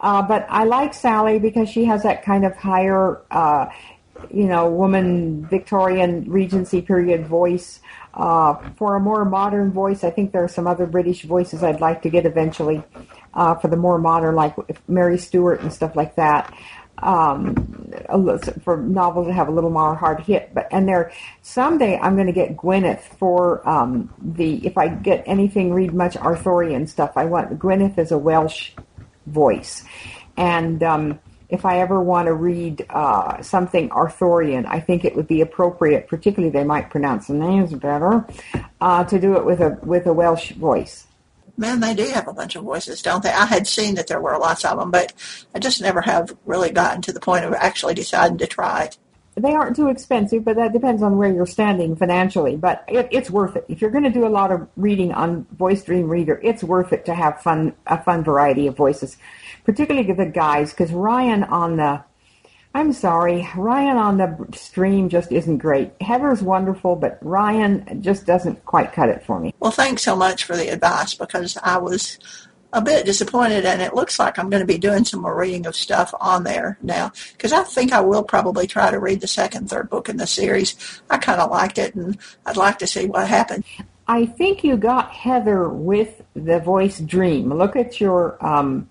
Uh, 0.00 0.22
but 0.22 0.46
I 0.48 0.64
like 0.64 0.94
Sally 0.94 1.38
because 1.38 1.68
she 1.68 1.84
has 1.84 2.02
that 2.02 2.22
kind 2.22 2.44
of 2.44 2.56
higher, 2.56 3.22
uh, 3.30 3.66
you 4.30 4.44
know, 4.44 4.68
woman 4.68 5.46
Victorian 5.46 6.30
Regency 6.30 6.82
period 6.82 7.26
voice. 7.26 7.80
Uh, 8.12 8.54
for 8.76 8.96
a 8.96 9.00
more 9.00 9.26
modern 9.26 9.70
voice, 9.70 10.02
I 10.02 10.10
think 10.10 10.32
there 10.32 10.42
are 10.42 10.48
some 10.48 10.66
other 10.66 10.86
British 10.86 11.22
voices 11.22 11.62
I'd 11.62 11.82
like 11.82 12.02
to 12.02 12.10
get 12.10 12.24
eventually. 12.24 12.82
Uh, 13.34 13.54
for 13.54 13.68
the 13.68 13.76
more 13.76 13.98
modern, 13.98 14.34
like 14.34 14.56
Mary 14.88 15.18
Stewart 15.18 15.60
and 15.60 15.70
stuff 15.70 15.94
like 15.94 16.16
that 16.16 16.52
um, 16.98 17.54
for 18.62 18.76
novels 18.76 19.26
that 19.26 19.34
have 19.34 19.48
a 19.48 19.52
little 19.52 19.70
more 19.70 19.94
hard 19.94 20.20
hit. 20.20 20.52
But 20.54 20.68
and 20.70 20.88
there 20.88 21.12
someday 21.42 21.98
I'm 21.98 22.14
going 22.14 22.26
to 22.26 22.32
get 22.32 22.56
Gwyneth 22.56 23.02
for 23.02 23.66
um, 23.68 24.12
the 24.20 24.66
if 24.66 24.78
I 24.78 24.88
get 24.88 25.22
anything 25.26 25.72
read 25.72 25.94
much 25.94 26.16
Arthurian 26.16 26.86
stuff. 26.86 27.12
I 27.16 27.24
want 27.24 27.58
Gwyneth 27.58 27.98
as 27.98 28.12
a 28.12 28.18
Welsh 28.18 28.72
voice, 29.26 29.84
and 30.36 30.82
um, 30.82 31.18
if 31.48 31.64
I 31.64 31.80
ever 31.80 32.00
want 32.00 32.26
to 32.26 32.34
read 32.34 32.84
uh, 32.90 33.40
something 33.42 33.90
Arthurian, 33.90 34.66
I 34.66 34.80
think 34.80 35.04
it 35.04 35.14
would 35.14 35.28
be 35.28 35.40
appropriate, 35.40 36.08
particularly 36.08 36.50
they 36.50 36.64
might 36.64 36.90
pronounce 36.90 37.28
the 37.28 37.34
names 37.34 37.72
better, 37.72 38.26
uh, 38.80 39.04
to 39.04 39.20
do 39.20 39.36
it 39.36 39.44
with 39.44 39.60
a 39.60 39.78
with 39.82 40.06
a 40.06 40.12
Welsh 40.12 40.52
voice 40.52 41.06
man, 41.56 41.80
they 41.80 41.94
do 41.94 42.04
have 42.06 42.28
a 42.28 42.32
bunch 42.32 42.56
of 42.56 42.64
voices, 42.64 43.02
don't 43.02 43.22
they? 43.22 43.30
I 43.30 43.46
had 43.46 43.66
seen 43.66 43.94
that 43.96 44.06
there 44.06 44.20
were 44.20 44.38
lots 44.38 44.64
of 44.64 44.78
them, 44.78 44.90
but 44.90 45.12
I 45.54 45.58
just 45.58 45.80
never 45.80 46.00
have 46.00 46.36
really 46.44 46.70
gotten 46.70 47.02
to 47.02 47.12
the 47.12 47.20
point 47.20 47.44
of 47.44 47.52
actually 47.54 47.94
deciding 47.94 48.38
to 48.38 48.46
try 48.46 48.84
it. 48.84 48.98
They 49.38 49.52
aren't 49.52 49.76
too 49.76 49.88
expensive, 49.88 50.44
but 50.44 50.56
that 50.56 50.72
depends 50.72 51.02
on 51.02 51.18
where 51.18 51.30
you're 51.30 51.44
standing 51.44 51.94
financially. 51.94 52.56
But 52.56 52.84
it, 52.88 53.08
it's 53.10 53.30
worth 53.30 53.54
it 53.54 53.66
if 53.68 53.82
you're 53.82 53.90
going 53.90 54.04
to 54.04 54.10
do 54.10 54.26
a 54.26 54.28
lot 54.28 54.50
of 54.50 54.66
reading 54.76 55.12
on 55.12 55.46
Voice 55.52 55.84
Dream 55.84 56.08
Reader. 56.08 56.40
It's 56.42 56.64
worth 56.64 56.94
it 56.94 57.04
to 57.04 57.14
have 57.14 57.42
fun, 57.42 57.74
a 57.86 58.02
fun 58.02 58.24
variety 58.24 58.66
of 58.66 58.76
voices, 58.76 59.18
particularly 59.64 60.10
the 60.10 60.24
guys. 60.24 60.70
Because 60.70 60.90
Ryan 60.90 61.44
on 61.44 61.76
the, 61.76 62.02
I'm 62.76 62.92
sorry. 62.92 63.48
Ryan 63.56 63.96
on 63.96 64.18
the 64.18 64.48
stream 64.54 65.08
just 65.08 65.32
isn't 65.32 65.56
great. 65.56 65.92
Heather's 66.02 66.42
wonderful, 66.42 66.94
but 66.94 67.16
Ryan 67.22 68.02
just 68.02 68.26
doesn't 68.26 68.66
quite 68.66 68.92
cut 68.92 69.08
it 69.08 69.24
for 69.24 69.40
me. 69.40 69.54
Well, 69.60 69.70
thanks 69.70 70.02
so 70.02 70.14
much 70.14 70.44
for 70.44 70.54
the 70.58 70.68
advice 70.68 71.14
because 71.14 71.56
I 71.62 71.78
was 71.78 72.18
a 72.74 72.82
bit 72.82 73.06
disappointed, 73.06 73.64
and 73.64 73.80
it 73.80 73.94
looks 73.94 74.18
like 74.18 74.38
I'm 74.38 74.50
going 74.50 74.60
to 74.60 74.66
be 74.66 74.76
doing 74.76 75.06
some 75.06 75.22
more 75.22 75.34
reading 75.34 75.64
of 75.64 75.74
stuff 75.74 76.12
on 76.20 76.44
there 76.44 76.76
now 76.82 77.12
because 77.32 77.50
I 77.54 77.62
think 77.62 77.94
I 77.94 78.00
will 78.00 78.22
probably 78.22 78.66
try 78.66 78.90
to 78.90 79.00
read 79.00 79.22
the 79.22 79.26
second, 79.26 79.70
third 79.70 79.88
book 79.88 80.10
in 80.10 80.18
the 80.18 80.26
series. 80.26 81.00
I 81.08 81.16
kind 81.16 81.40
of 81.40 81.50
liked 81.50 81.78
it, 81.78 81.94
and 81.94 82.18
I'd 82.44 82.58
like 82.58 82.78
to 82.80 82.86
see 82.86 83.06
what 83.06 83.26
happened. 83.26 83.64
I 84.06 84.26
think 84.26 84.62
you 84.62 84.76
got 84.76 85.12
Heather 85.12 85.66
with 85.66 86.20
the 86.34 86.60
voice 86.60 87.00
dream. 87.00 87.54
Look 87.54 87.74
at 87.74 88.02
your 88.02 88.36
um, 88.46 88.90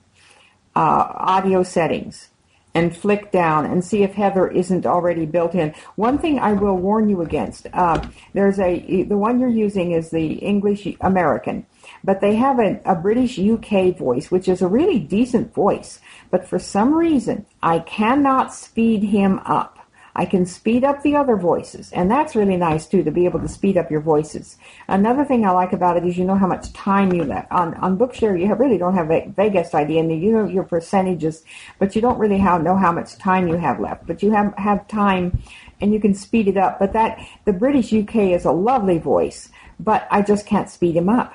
uh, 0.76 1.06
audio 1.14 1.62
settings 1.62 2.30
and 2.76 2.96
flick 2.96 3.32
down 3.32 3.66
and 3.66 3.84
see 3.84 4.04
if 4.04 4.14
Heather 4.14 4.48
isn't 4.48 4.86
already 4.86 5.26
built 5.26 5.56
in. 5.56 5.74
One 5.96 6.20
thing 6.20 6.38
I 6.38 6.54
will 6.54 6.76
warn 6.76 7.10
you 7.10 7.22
against, 7.22 7.68
uh, 7.74 8.06
there's 8.34 8.60
a, 8.60 9.04
the 9.04 9.18
one 9.18 9.40
you're 9.40 9.50
using 9.50 9.94
is 9.94 10.12
the 10.12 10.34
English 10.34 10.86
American, 11.02 11.66
but 12.04 12.20
they 12.20 12.36
have 12.36 12.60
a, 12.60 12.82
a 12.86 12.96
British 12.96 13.40
UK 13.40 13.98
voice, 13.98 14.30
which 14.30 14.50
is 14.50 14.62
a 14.62 14.68
really 14.68 15.00
decent 15.00 15.54
voice. 15.54 16.00
But 16.30 16.48
for 16.48 16.60
some 16.60 16.94
reason, 16.94 17.46
I 17.64 17.80
cannot 17.80 18.54
speed 18.54 19.04
him 19.04 19.40
up. 19.46 19.75
I 20.18 20.26
can 20.26 20.46
speed 20.46 20.86
up 20.86 21.04
the 21.04 21.18
other 21.18 21.36
voices, 21.36 21.92
and 21.92 22.10
that's 22.10 22.36
really 22.36 22.56
nice 22.56 22.86
too 22.86 23.04
to 23.04 23.12
be 23.12 23.26
able 23.26 23.42
to 23.42 23.50
speed 23.50 23.76
up 23.76 23.92
your 23.92 24.00
voices. 24.00 24.58
Another 24.88 25.26
thing 25.26 25.46
I 25.46 25.52
like 25.52 25.74
about 25.74 25.98
it 25.98 26.06
is 26.06 26.18
you 26.18 26.24
know 26.24 26.38
how 26.38 26.48
much 26.48 26.72
time 26.72 27.12
you 27.12 27.26
left 27.26 27.52
on 27.52 27.74
on 27.76 27.98
Bookshare. 27.98 28.40
You 28.40 28.54
really 28.56 28.78
don't 28.78 28.94
have 28.94 29.12
a 29.12 29.28
vaguest 29.28 29.76
idea, 29.76 30.00
and 30.00 30.22
you 30.22 30.32
know 30.32 30.46
your 30.46 30.64
percentages, 30.64 31.44
but 31.80 31.96
you 31.96 32.02
don't 32.02 32.18
really 32.18 32.38
have, 32.38 32.64
know 32.64 32.78
how 32.78 32.94
much 32.94 33.18
time 33.18 33.50
you 33.50 33.58
have 33.58 33.82
left. 33.82 34.08
But 34.08 34.24
you 34.24 34.32
have 34.32 34.54
have 34.58 34.88
time, 34.88 35.44
and 35.82 35.94
you 35.94 36.00
can 36.00 36.14
speed 36.14 36.48
it 36.48 36.56
up. 36.56 36.80
But 36.80 36.94
that 36.94 37.20
the 37.44 37.54
British 37.54 37.92
UK 37.92 38.16
is 38.32 38.46
a 38.46 38.52
lovely 38.52 39.00
voice, 39.00 39.50
but 39.82 40.08
I 40.10 40.22
just 40.22 40.46
can't 40.46 40.70
speed 40.70 40.96
him 40.96 41.10
up. 41.10 41.34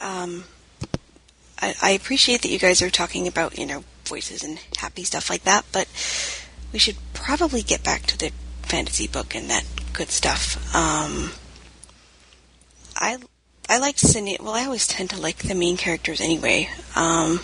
Um, 0.00 0.44
I, 1.60 1.74
I 1.82 1.90
appreciate 1.90 2.40
that 2.40 2.50
you 2.50 2.58
guys 2.58 2.80
are 2.80 2.88
talking 2.90 3.26
about 3.26 3.58
you 3.58 3.66
know 3.66 3.84
voices 4.06 4.42
and 4.42 4.58
happy 4.78 5.04
stuff 5.04 5.28
like 5.28 5.44
that, 5.44 5.66
but 5.70 5.88
we 6.74 6.80
should 6.80 6.96
probably 7.12 7.62
get 7.62 7.84
back 7.84 8.02
to 8.02 8.18
the 8.18 8.32
fantasy 8.62 9.06
book 9.06 9.32
and 9.36 9.48
that 9.48 9.64
good 9.92 10.10
stuff. 10.10 10.56
Um, 10.74 11.30
I 12.96 13.16
I 13.68 13.78
like 13.78 13.96
Cindy. 13.96 14.36
Well, 14.40 14.54
I 14.54 14.64
always 14.64 14.88
tend 14.88 15.10
to 15.10 15.20
like 15.20 15.38
the 15.38 15.54
main 15.54 15.76
characters 15.76 16.20
anyway. 16.20 16.68
Um, 16.96 17.40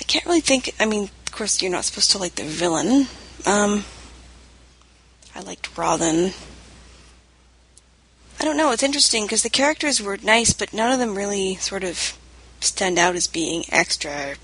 I 0.00 0.04
can't 0.04 0.24
really 0.24 0.40
think. 0.40 0.74
I 0.80 0.86
mean, 0.86 1.04
of 1.04 1.32
course, 1.32 1.60
you're 1.60 1.70
not 1.70 1.84
supposed 1.84 2.10
to 2.12 2.18
like 2.18 2.36
the 2.36 2.44
villain. 2.44 3.08
Um, 3.44 3.84
I 5.36 5.40
liked 5.40 5.76
Robin. 5.76 6.32
I 8.40 8.44
don't 8.44 8.56
know. 8.56 8.72
It's 8.72 8.82
interesting 8.82 9.24
because 9.24 9.42
the 9.42 9.50
characters 9.50 10.00
were 10.00 10.16
nice, 10.16 10.54
but 10.54 10.72
none 10.72 10.92
of 10.92 10.98
them 10.98 11.14
really 11.14 11.56
sort 11.56 11.84
of 11.84 12.16
stand 12.60 12.98
out 12.98 13.16
as 13.16 13.26
being 13.26 13.64
extra, 13.68 14.36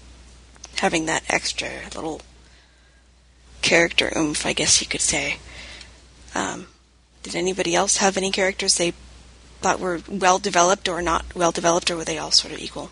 having 0.76 1.07
that 1.07 1.25
extra 1.31 1.71
little 1.95 2.21
character 3.64 4.12
oomph, 4.14 4.47
I 4.47 4.52
guess 4.52 4.80
you 4.80 4.87
could 4.87 5.00
say. 5.00 5.38
Um, 6.35 6.66
did 7.23 7.35
anybody 7.35 7.75
else 7.75 7.97
have 7.97 8.16
any 8.16 8.30
characters 8.30 8.76
they 8.76 8.92
thought 9.61 9.80
were 9.80 10.02
well 10.06 10.38
developed 10.38 10.88
or 10.88 11.00
not 11.00 11.35
well 11.35 11.50
developed, 11.50 11.90
or 11.90 11.97
were 11.97 12.04
they 12.04 12.18
all 12.18 12.30
sort 12.30 12.52
of 12.52 12.61
equal? 12.61 12.90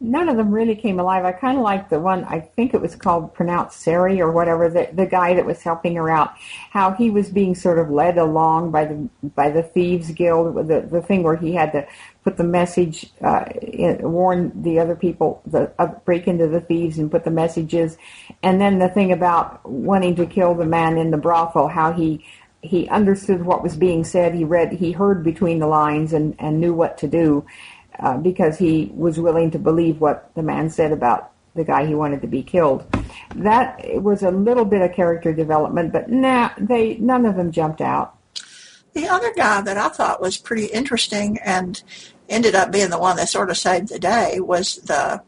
None 0.00 0.28
of 0.28 0.36
them 0.36 0.52
really 0.52 0.76
came 0.76 1.00
alive. 1.00 1.24
I 1.24 1.32
kind 1.32 1.58
of 1.58 1.64
liked 1.64 1.90
the 1.90 1.98
one, 1.98 2.24
I 2.24 2.40
think 2.40 2.72
it 2.72 2.80
was 2.80 2.94
called 2.94 3.34
pronounced 3.34 3.80
Cery 3.80 4.20
or 4.20 4.30
whatever, 4.30 4.68
the, 4.68 4.88
the 4.92 5.06
guy 5.06 5.34
that 5.34 5.44
was 5.44 5.62
helping 5.62 5.96
her 5.96 6.08
out, 6.08 6.34
how 6.70 6.92
he 6.92 7.10
was 7.10 7.30
being 7.30 7.54
sort 7.54 7.80
of 7.80 7.90
led 7.90 8.16
along 8.16 8.70
by 8.70 8.84
the 8.84 9.08
by 9.34 9.50
the 9.50 9.62
Thieves 9.62 10.10
Guild, 10.12 10.68
the, 10.68 10.82
the 10.82 11.02
thing 11.02 11.24
where 11.24 11.36
he 11.36 11.52
had 11.52 11.72
to 11.72 11.86
put 12.22 12.36
the 12.36 12.44
message, 12.44 13.10
uh, 13.22 13.44
in, 13.60 13.98
warn 14.02 14.52
the 14.62 14.78
other 14.78 14.94
people, 14.94 15.42
the 15.46 15.72
uh, 15.78 15.86
break 16.04 16.28
into 16.28 16.46
the 16.46 16.60
thieves 16.60 16.98
and 16.98 17.10
put 17.10 17.24
the 17.24 17.30
messages, 17.30 17.96
and 18.42 18.60
then 18.60 18.78
the 18.78 18.88
thing 18.88 19.12
about 19.12 19.68
wanting 19.68 20.14
to 20.14 20.26
kill 20.26 20.54
the 20.54 20.66
man 20.66 20.98
in 20.98 21.10
the 21.10 21.16
brothel, 21.16 21.68
how 21.68 21.92
he 21.92 22.24
he 22.60 22.88
understood 22.88 23.44
what 23.44 23.62
was 23.62 23.76
being 23.76 24.02
said. 24.02 24.34
He 24.34 24.44
read, 24.44 24.72
he 24.72 24.90
heard 24.90 25.22
between 25.22 25.58
the 25.58 25.68
lines 25.68 26.12
and 26.12 26.34
and 26.38 26.60
knew 26.60 26.74
what 26.74 26.98
to 26.98 27.08
do, 27.08 27.46
uh, 28.00 28.16
because 28.16 28.58
he 28.58 28.90
was 28.94 29.18
willing 29.18 29.50
to 29.50 29.58
believe 29.58 30.00
what 30.00 30.30
the 30.34 30.42
man 30.42 30.70
said 30.70 30.92
about 30.92 31.32
the 31.54 31.64
guy 31.64 31.84
he 31.84 31.94
wanted 31.94 32.22
to 32.22 32.28
be 32.28 32.42
killed. 32.42 32.86
That 33.34 33.80
was 34.02 34.22
a 34.22 34.30
little 34.30 34.64
bit 34.64 34.82
of 34.82 34.92
character 34.92 35.32
development, 35.32 35.92
but 35.92 36.10
nah, 36.10 36.50
they 36.58 36.96
none 36.96 37.26
of 37.26 37.36
them 37.36 37.50
jumped 37.50 37.80
out. 37.80 38.14
The 38.94 39.08
other 39.08 39.32
guy 39.34 39.60
that 39.62 39.76
I 39.76 39.88
thought 39.88 40.20
was 40.20 40.38
pretty 40.38 40.66
interesting 40.66 41.38
and 41.44 41.82
ended 42.28 42.54
up 42.54 42.72
being 42.72 42.90
the 42.90 42.98
one 42.98 43.16
that 43.16 43.28
sort 43.28 43.50
of 43.50 43.56
saved 43.56 43.88
the 43.88 43.98
day 43.98 44.40
was 44.40 44.76
the 44.76 45.22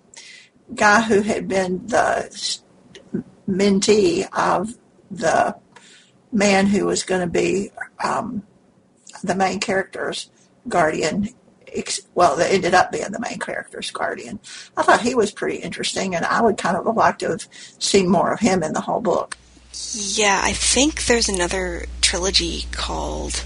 guy 0.75 1.03
who 1.03 1.23
had 1.23 1.49
been 1.49 1.87
the 1.87 2.61
mentee 3.49 4.27
of 4.33 4.75
the 5.11 5.57
man 6.33 6.67
who 6.67 6.87
was 6.87 7.03
going 7.03 7.21
to 7.21 7.27
be 7.27 7.71
um, 8.03 8.45
the 9.23 9.35
main 9.35 9.59
character's 9.59 10.31
guardian. 10.69 11.29
Well, 12.15 12.37
that 12.37 12.53
ended 12.53 12.75
up 12.75 12.93
being 12.93 13.11
the 13.11 13.21
main 13.21 13.39
character's 13.39 13.91
guardian. 13.91 14.41
I 14.77 14.83
thought 14.83 15.01
he 15.03 15.15
was 15.15 15.31
pretty 15.33 15.57
interesting, 15.57 16.15
and 16.15 16.25
I 16.25 16.41
would 16.41 16.59
kind 16.59 16.77
of 16.77 16.87
have 16.87 16.97
liked 16.97 17.21
to 17.21 17.31
have 17.31 17.49
seen 17.79 18.09
more 18.09 18.33
of 18.33 18.41
him 18.41 18.63
in 18.63 18.73
the 18.73 18.81
whole 18.81 19.01
book. 19.01 19.37
Yeah, 19.93 20.41
I 20.43 20.53
think 20.53 21.07
there's 21.07 21.29
another 21.29 21.87
trilogy 22.01 22.65
called 22.73 23.45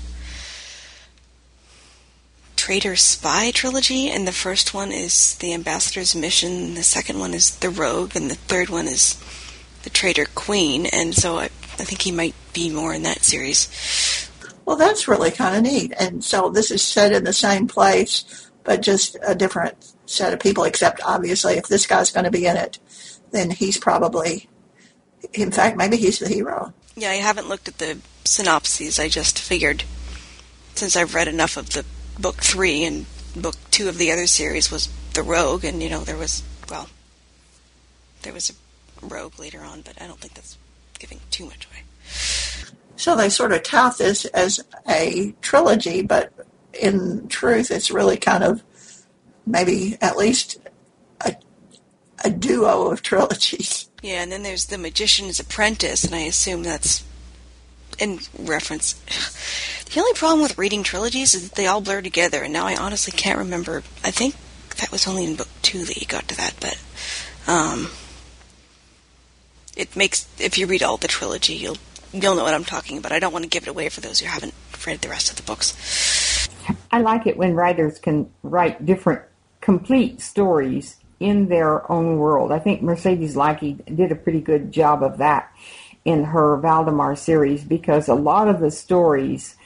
Traitor 2.57 2.97
Spy 2.97 3.51
trilogy, 3.51 4.09
and 4.09 4.27
the 4.27 4.33
first 4.33 4.73
one 4.73 4.91
is 4.91 5.35
The 5.37 5.53
Ambassador's 5.53 6.15
Mission, 6.15 6.75
the 6.75 6.83
second 6.83 7.19
one 7.19 7.35
is 7.35 7.57
The 7.57 7.69
Rogue, 7.69 8.17
and 8.17 8.31
the 8.31 8.37
third 8.37 8.71
one 8.71 8.87
is 8.87 9.23
The 9.83 9.91
Traitor 9.91 10.27
Queen, 10.35 10.87
and 10.87 11.15
so 11.15 11.37
I, 11.39 11.45
I 11.45 11.85
think 11.85 12.01
he 12.01 12.11
might 12.11 12.35
be 12.55 12.71
more 12.71 12.95
in 12.95 13.03
that 13.03 13.23
series. 13.23 14.24
Well, 14.65 14.77
that's 14.77 15.09
really 15.09 15.31
kind 15.31 15.57
of 15.57 15.63
neat. 15.63 15.93
And 15.99 16.25
so 16.25 16.49
this 16.49 16.71
is 16.71 16.83
set 16.83 17.13
in 17.13 17.25
the 17.25 17.33
same 17.33 17.69
place, 17.69 18.51
but 18.65 18.83
just 18.83 19.17
a 19.27 19.35
different 19.35 19.93
set 20.07 20.33
of 20.33 20.41
people, 20.41 20.65
except 20.65 21.01
obviously 21.05 21.55
if 21.55 21.67
this 21.67 21.87
guy's 21.87 22.11
going 22.11 22.25
to 22.25 22.31
be 22.31 22.47
in 22.47 22.57
it, 22.57 22.79
then 23.31 23.51
he's 23.51 23.77
probably, 23.77 24.49
in 25.33 25.51
fact, 25.51 25.77
maybe 25.77 25.97
he's 25.97 26.19
the 26.19 26.29
hero. 26.29 26.73
Yeah, 26.97 27.11
I 27.11 27.17
haven't 27.17 27.49
looked 27.49 27.69
at 27.69 27.79
the 27.79 27.99
synopses. 28.25 28.99
I 28.99 29.09
just 29.09 29.39
figured, 29.39 29.85
since 30.75 30.97
I've 30.97 31.15
read 31.15 31.29
enough 31.29 31.57
of 31.57 31.71
the 31.71 31.85
book 32.19 32.37
three 32.37 32.85
and 32.85 33.07
book 33.37 33.57
two 33.71 33.89
of 33.89 33.99
the 33.99 34.13
other 34.13 34.27
series 34.27 34.71
was 34.71 34.89
the 35.15 35.23
rogue, 35.23 35.65
and 35.65 35.83
you 35.83 35.91
know 35.91 36.01
there 36.01 36.17
was 36.17 36.43
well, 36.71 36.89
there 38.23 38.33
was 38.33 38.51
a 38.51 39.07
rogue 39.07 39.39
later 39.39 39.61
on, 39.61 39.83
but 39.83 40.01
I 40.01 40.07
don't 40.07 40.21
think 40.21 40.35
that's 40.35 40.57
giving 40.99 41.21
too 41.31 41.45
much 41.47 41.67
away. 41.67 41.83
So 42.97 43.17
they 43.17 43.29
sort 43.29 43.53
of 43.53 43.63
tout 43.63 43.99
this 43.99 44.25
as 44.27 44.65
a 44.89 45.35
trilogy, 45.41 46.03
but 46.03 46.33
in 46.81 47.29
truth, 47.29 47.71
it's 47.71 47.91
really 47.91 48.17
kind 48.17 48.45
of 48.45 48.63
maybe 49.47 49.97
at 50.01 50.17
least 50.17 50.59
a, 51.25 51.35
a 52.25 52.31
duo 52.31 52.89
of 52.89 53.03
trilogies. 53.03 53.89
Yeah, 54.03 54.23
and 54.23 54.31
then 54.31 54.43
there's 54.43 54.67
The 54.67 54.79
Magician's 54.79 55.41
Apprentice, 55.41 56.05
and 56.05 56.15
I 56.15 56.21
assume 56.21 56.63
that's 56.63 57.05
in 57.99 58.21
reference. 58.39 59.01
The 59.93 60.01
only 60.01 60.15
problem 60.15 60.43
with 60.43 60.59
reading 60.59 60.83
trilogies 60.83 61.35
is 61.35 61.49
that 61.49 61.57
they 61.57 61.69
all 61.69 61.81
blur 61.81 62.03
together, 62.03 62.43
and 62.43 62.53
now 62.53 62.67
I 62.67 62.75
honestly 62.75 63.13
can't 63.13 63.39
remember. 63.39 63.85
I 64.03 64.11
think 64.11 64.35
that 64.79 64.91
was 64.91 65.07
only 65.07 65.25
in 65.25 65.37
book 65.37 65.47
two 65.63 65.85
that 65.85 66.01
you 66.01 66.07
got 66.07 66.27
to 66.29 66.37
that, 66.37 66.55
but 66.59 66.83
um, 67.47 67.91
it 69.77 69.95
makes 69.95 70.27
if 70.41 70.59
you 70.59 70.67
read 70.67 70.83
all 70.83 70.97
the 70.97 71.07
trilogy, 71.07 71.55
you'll 71.55 71.77
you'll 72.15 72.37
know 72.37 72.45
what 72.45 72.55
I'm 72.55 72.65
talking 72.65 72.99
about. 72.99 73.13
I 73.13 73.19
don't 73.19 73.33
want 73.33 73.45
to 73.45 73.49
give 73.49 73.65
it 73.65 73.71
away 73.71 73.89
for 73.89 74.01
those 74.01 74.21
who 74.21 74.27
haven't 74.27 74.55
read 74.87 75.01
the 75.01 75.09
rest 75.09 75.31
of 75.31 75.37
the 75.37 75.43
books. 75.43 76.49
I 76.91 77.01
like 77.01 77.27
it 77.27 77.37
when 77.37 77.55
writers 77.55 77.99
can 77.99 78.31
write 78.43 78.87
different, 78.87 79.23
complete 79.61 80.21
stories 80.21 80.97
in 81.21 81.49
their 81.49 81.91
own 81.91 82.19
world. 82.19 82.53
I 82.53 82.59
think 82.59 82.83
Mercedes 82.83 83.37
Lackey 83.37 83.79
did 83.93 84.13
a 84.13 84.17
pretty 84.17 84.41
good 84.41 84.73
job 84.73 85.03
of 85.03 85.19
that 85.19 85.53
in 86.05 86.25
her 86.25 86.57
Valdemar 86.59 87.17
series 87.17 87.65
because 87.65 88.09
a 88.09 88.15
lot 88.15 88.49
of 88.49 88.61
the 88.61 88.71
stories 88.71 89.57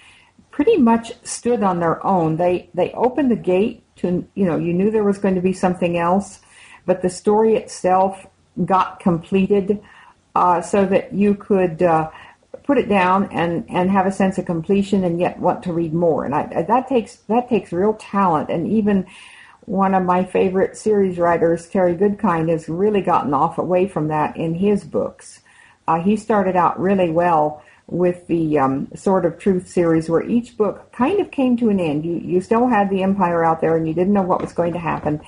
pretty 0.51 0.77
much 0.77 1.13
stood 1.25 1.63
on 1.63 1.81
their 1.81 2.05
own. 2.07 2.37
They 2.37 2.71
they 2.75 2.93
opened 2.93 3.31
the 3.31 3.37
gate 3.37 3.83
to 3.97 4.27
you 4.35 4.45
know 4.45 4.57
you 4.57 4.73
knew 4.73 4.91
there 4.91 5.05
was 5.05 5.19
going 5.19 5.35
to 5.35 5.41
be 5.41 5.53
something 5.53 5.99
else, 5.99 6.41
but 6.87 7.03
the 7.03 7.11
story 7.11 7.57
itself 7.57 8.27
got 8.65 9.01
completed 9.01 9.81
uh, 10.35 10.61
so 10.61 10.87
that 10.87 11.13
you 11.13 11.35
could 11.35 11.83
uh, 11.83 12.11
put 12.69 12.77
it 12.77 12.89
down 12.89 13.25
and 13.33 13.65
and 13.71 13.91
have 13.91 14.05
a 14.05 14.13
sense 14.13 14.37
of 14.37 14.45
completion 14.45 15.03
and 15.03 15.19
yet 15.19 15.41
want 15.41 15.63
to 15.63 15.73
read 15.73 15.95
more. 15.95 16.27
And 16.27 16.35
I, 16.35 16.63
that 16.63 16.87
takes 16.87 17.17
that 17.29 17.49
takes 17.49 17.73
real 17.73 17.95
talent 17.95 18.51
and 18.51 18.69
even 18.69 19.07
one 19.63 19.95
of 19.95 20.05
my 20.05 20.25
favorite 20.25 20.77
series 20.77 21.19
writers, 21.19 21.69
Terry 21.69 21.95
Goodkind, 21.95 22.51
has 22.51 22.69
really 22.69 23.01
gotten 23.01 23.33
off 23.33 23.59
away 23.59 23.89
from 23.89 24.09
that 24.09 24.37
in 24.37 24.55
his 24.55 24.85
books. 24.85 25.41
Uh, 25.87 26.01
he 26.01 26.17
started 26.17 26.57
out 26.57 26.79
really 26.79 27.11
well 27.11 27.63
with 27.89 28.27
the 28.27 28.59
um, 28.59 28.89
Sword 28.95 29.25
of 29.25 29.39
Truth 29.39 29.69
series, 29.69 30.11
where 30.11 30.23
each 30.23 30.57
book 30.57 30.93
kind 30.93 31.21
of 31.21 31.31
came 31.31 31.57
to 31.57 31.71
an 31.71 31.81
end. 31.81 32.05
You 32.05 32.17
you 32.17 32.41
still 32.41 32.69
had 32.69 32.91
the 32.91 33.03
Empire 33.03 33.45
out 33.45 33.61
there, 33.61 33.77
and 33.77 33.89
you 33.89 33.95
didn't 33.95 34.13
know 34.13 34.23
what 34.23 34.43
was 34.43 34.53
going 34.53 34.75
to 34.75 34.79
happen, 34.79 35.21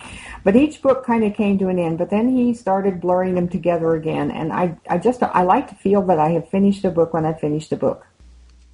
but 0.45 0.57
each 0.57 0.83
book 0.83 1.05
kind 1.05 1.25
of 1.25 1.35
came 1.35 1.59
to 1.59 1.69
an 1.69 1.79
end. 1.79 1.99
But 1.99 2.11
then 2.11 2.29
he 2.29 2.53
started 2.55 3.01
blurring 3.01 3.35
them 3.35 3.49
together 3.49 3.95
again, 3.95 4.31
and 4.31 4.53
I 4.53 4.77
I 4.89 4.99
just 4.99 5.23
I 5.23 5.43
like 5.43 5.69
to 5.69 5.75
feel 5.75 6.03
that 6.03 6.19
I 6.19 6.31
have 6.31 6.49
finished 6.51 6.85
a 6.85 6.91
book 6.91 7.15
when 7.15 7.25
I 7.25 7.33
finished 7.33 7.73
a 7.73 7.77
book. 7.77 8.07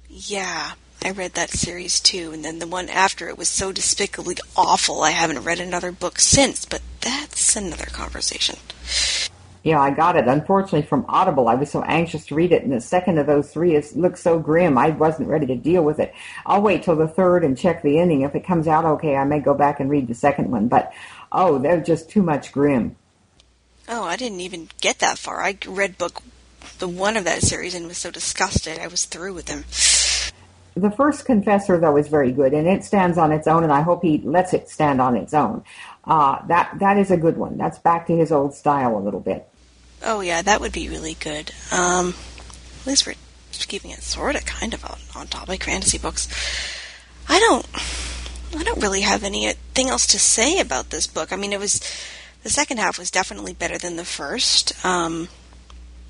Yeah, 0.09 0.73
I 1.03 1.11
read 1.11 1.33
that 1.33 1.51
series 1.51 1.99
too, 1.99 2.31
and 2.33 2.43
then 2.43 2.59
the 2.59 2.67
one 2.67 2.89
after 2.89 3.29
it 3.29 3.37
was 3.37 3.47
so 3.47 3.71
despicably 3.71 4.35
awful. 4.55 5.01
I 5.01 5.11
haven't 5.11 5.43
read 5.43 5.61
another 5.61 5.93
book 5.93 6.19
since, 6.19 6.65
but 6.65 6.81
that's 7.01 7.55
another 7.55 7.85
conversation 7.85 8.57
you 9.67 9.73
know, 9.73 9.81
I 9.81 9.91
got 9.91 10.15
it 10.15 10.29
unfortunately 10.29 10.83
from 10.83 11.05
Audible. 11.09 11.49
I 11.49 11.55
was 11.55 11.69
so 11.69 11.81
anxious 11.81 12.25
to 12.27 12.35
read 12.35 12.53
it, 12.53 12.63
and 12.63 12.71
the 12.71 12.79
second 12.79 13.17
of 13.17 13.27
those 13.27 13.51
three 13.51 13.75
is 13.75 13.97
looks 13.97 14.21
so 14.21 14.39
grim. 14.39 14.77
I 14.77 14.91
wasn't 14.91 15.27
ready 15.27 15.45
to 15.47 15.57
deal 15.57 15.83
with 15.83 15.99
it. 15.99 16.13
I'll 16.45 16.61
wait 16.61 16.83
till 16.83 16.95
the 16.95 17.09
third 17.09 17.43
and 17.43 17.57
check 17.57 17.81
the 17.81 17.99
ending. 17.99 18.21
If 18.21 18.33
it 18.33 18.45
comes 18.45 18.69
out 18.69 18.85
okay, 18.85 19.17
I 19.17 19.25
may 19.25 19.39
go 19.39 19.53
back 19.53 19.81
and 19.81 19.89
read 19.89 20.07
the 20.07 20.15
second 20.15 20.51
one. 20.51 20.69
But 20.69 20.93
oh, 21.33 21.59
they're 21.59 21.81
just 21.81 22.09
too 22.09 22.23
much 22.23 22.53
grim. 22.53 22.95
Oh, 23.89 24.05
I 24.05 24.15
didn't 24.15 24.39
even 24.39 24.69
get 24.79 24.99
that 24.99 25.17
far. 25.17 25.43
I 25.43 25.57
read 25.67 25.97
book 25.97 26.21
the 26.79 26.87
one 26.87 27.17
of 27.17 27.25
that 27.25 27.41
series 27.41 27.75
and 27.75 27.87
was 27.87 27.97
so 27.97 28.09
disgusted. 28.09 28.79
I 28.79 28.87
was 28.87 29.03
through 29.03 29.33
with 29.33 29.47
them. 29.47 29.65
The 30.81 30.95
first 30.95 31.25
Confessor, 31.25 31.77
though, 31.77 31.97
is 31.97 32.07
very 32.07 32.31
good, 32.31 32.53
and 32.53 32.67
it 32.67 32.85
stands 32.85 33.17
on 33.17 33.33
its 33.33 33.47
own, 33.47 33.63
and 33.63 33.73
I 33.73 33.81
hope 33.81 34.01
he 34.01 34.19
lets 34.19 34.53
it 34.53 34.69
stand 34.69 35.01
on 35.01 35.17
its 35.17 35.33
own. 35.33 35.65
Uh, 36.05 36.45
that 36.47 36.79
that 36.79 36.97
is 36.97 37.11
a 37.11 37.17
good 37.17 37.35
one. 37.35 37.57
That's 37.57 37.79
back 37.79 38.07
to 38.07 38.15
his 38.15 38.31
old 38.31 38.53
style 38.53 38.97
a 38.97 39.01
little 39.01 39.19
bit. 39.19 39.45
Oh 40.03 40.21
yeah, 40.21 40.41
that 40.41 40.61
would 40.61 40.71
be 40.71 40.89
really 40.89 41.15
good. 41.15 41.51
Um, 41.71 42.13
at 42.81 42.87
least 42.87 43.07
we're 43.07 43.15
keeping 43.51 43.91
it 43.91 44.03
sort 44.03 44.35
of 44.35 44.45
kind 44.45 44.73
of 44.73 44.85
on, 44.85 44.97
on 45.15 45.27
topic 45.27 45.63
fantasy 45.63 45.97
books. 45.97 46.27
I 47.27 47.39
don't, 47.39 47.65
I 48.55 48.63
don't 48.63 48.81
really 48.81 49.01
have 49.01 49.23
anything 49.23 49.89
else 49.89 50.07
to 50.07 50.19
say 50.19 50.59
about 50.59 50.89
this 50.89 51.07
book. 51.07 51.33
I 51.33 51.35
mean, 51.35 51.51
it 51.51 51.59
was 51.59 51.81
the 52.43 52.49
second 52.49 52.77
half 52.77 52.97
was 52.97 53.11
definitely 53.11 53.53
better 53.53 53.77
than 53.77 53.97
the 53.97 54.05
first. 54.05 54.85
Um, 54.85 55.27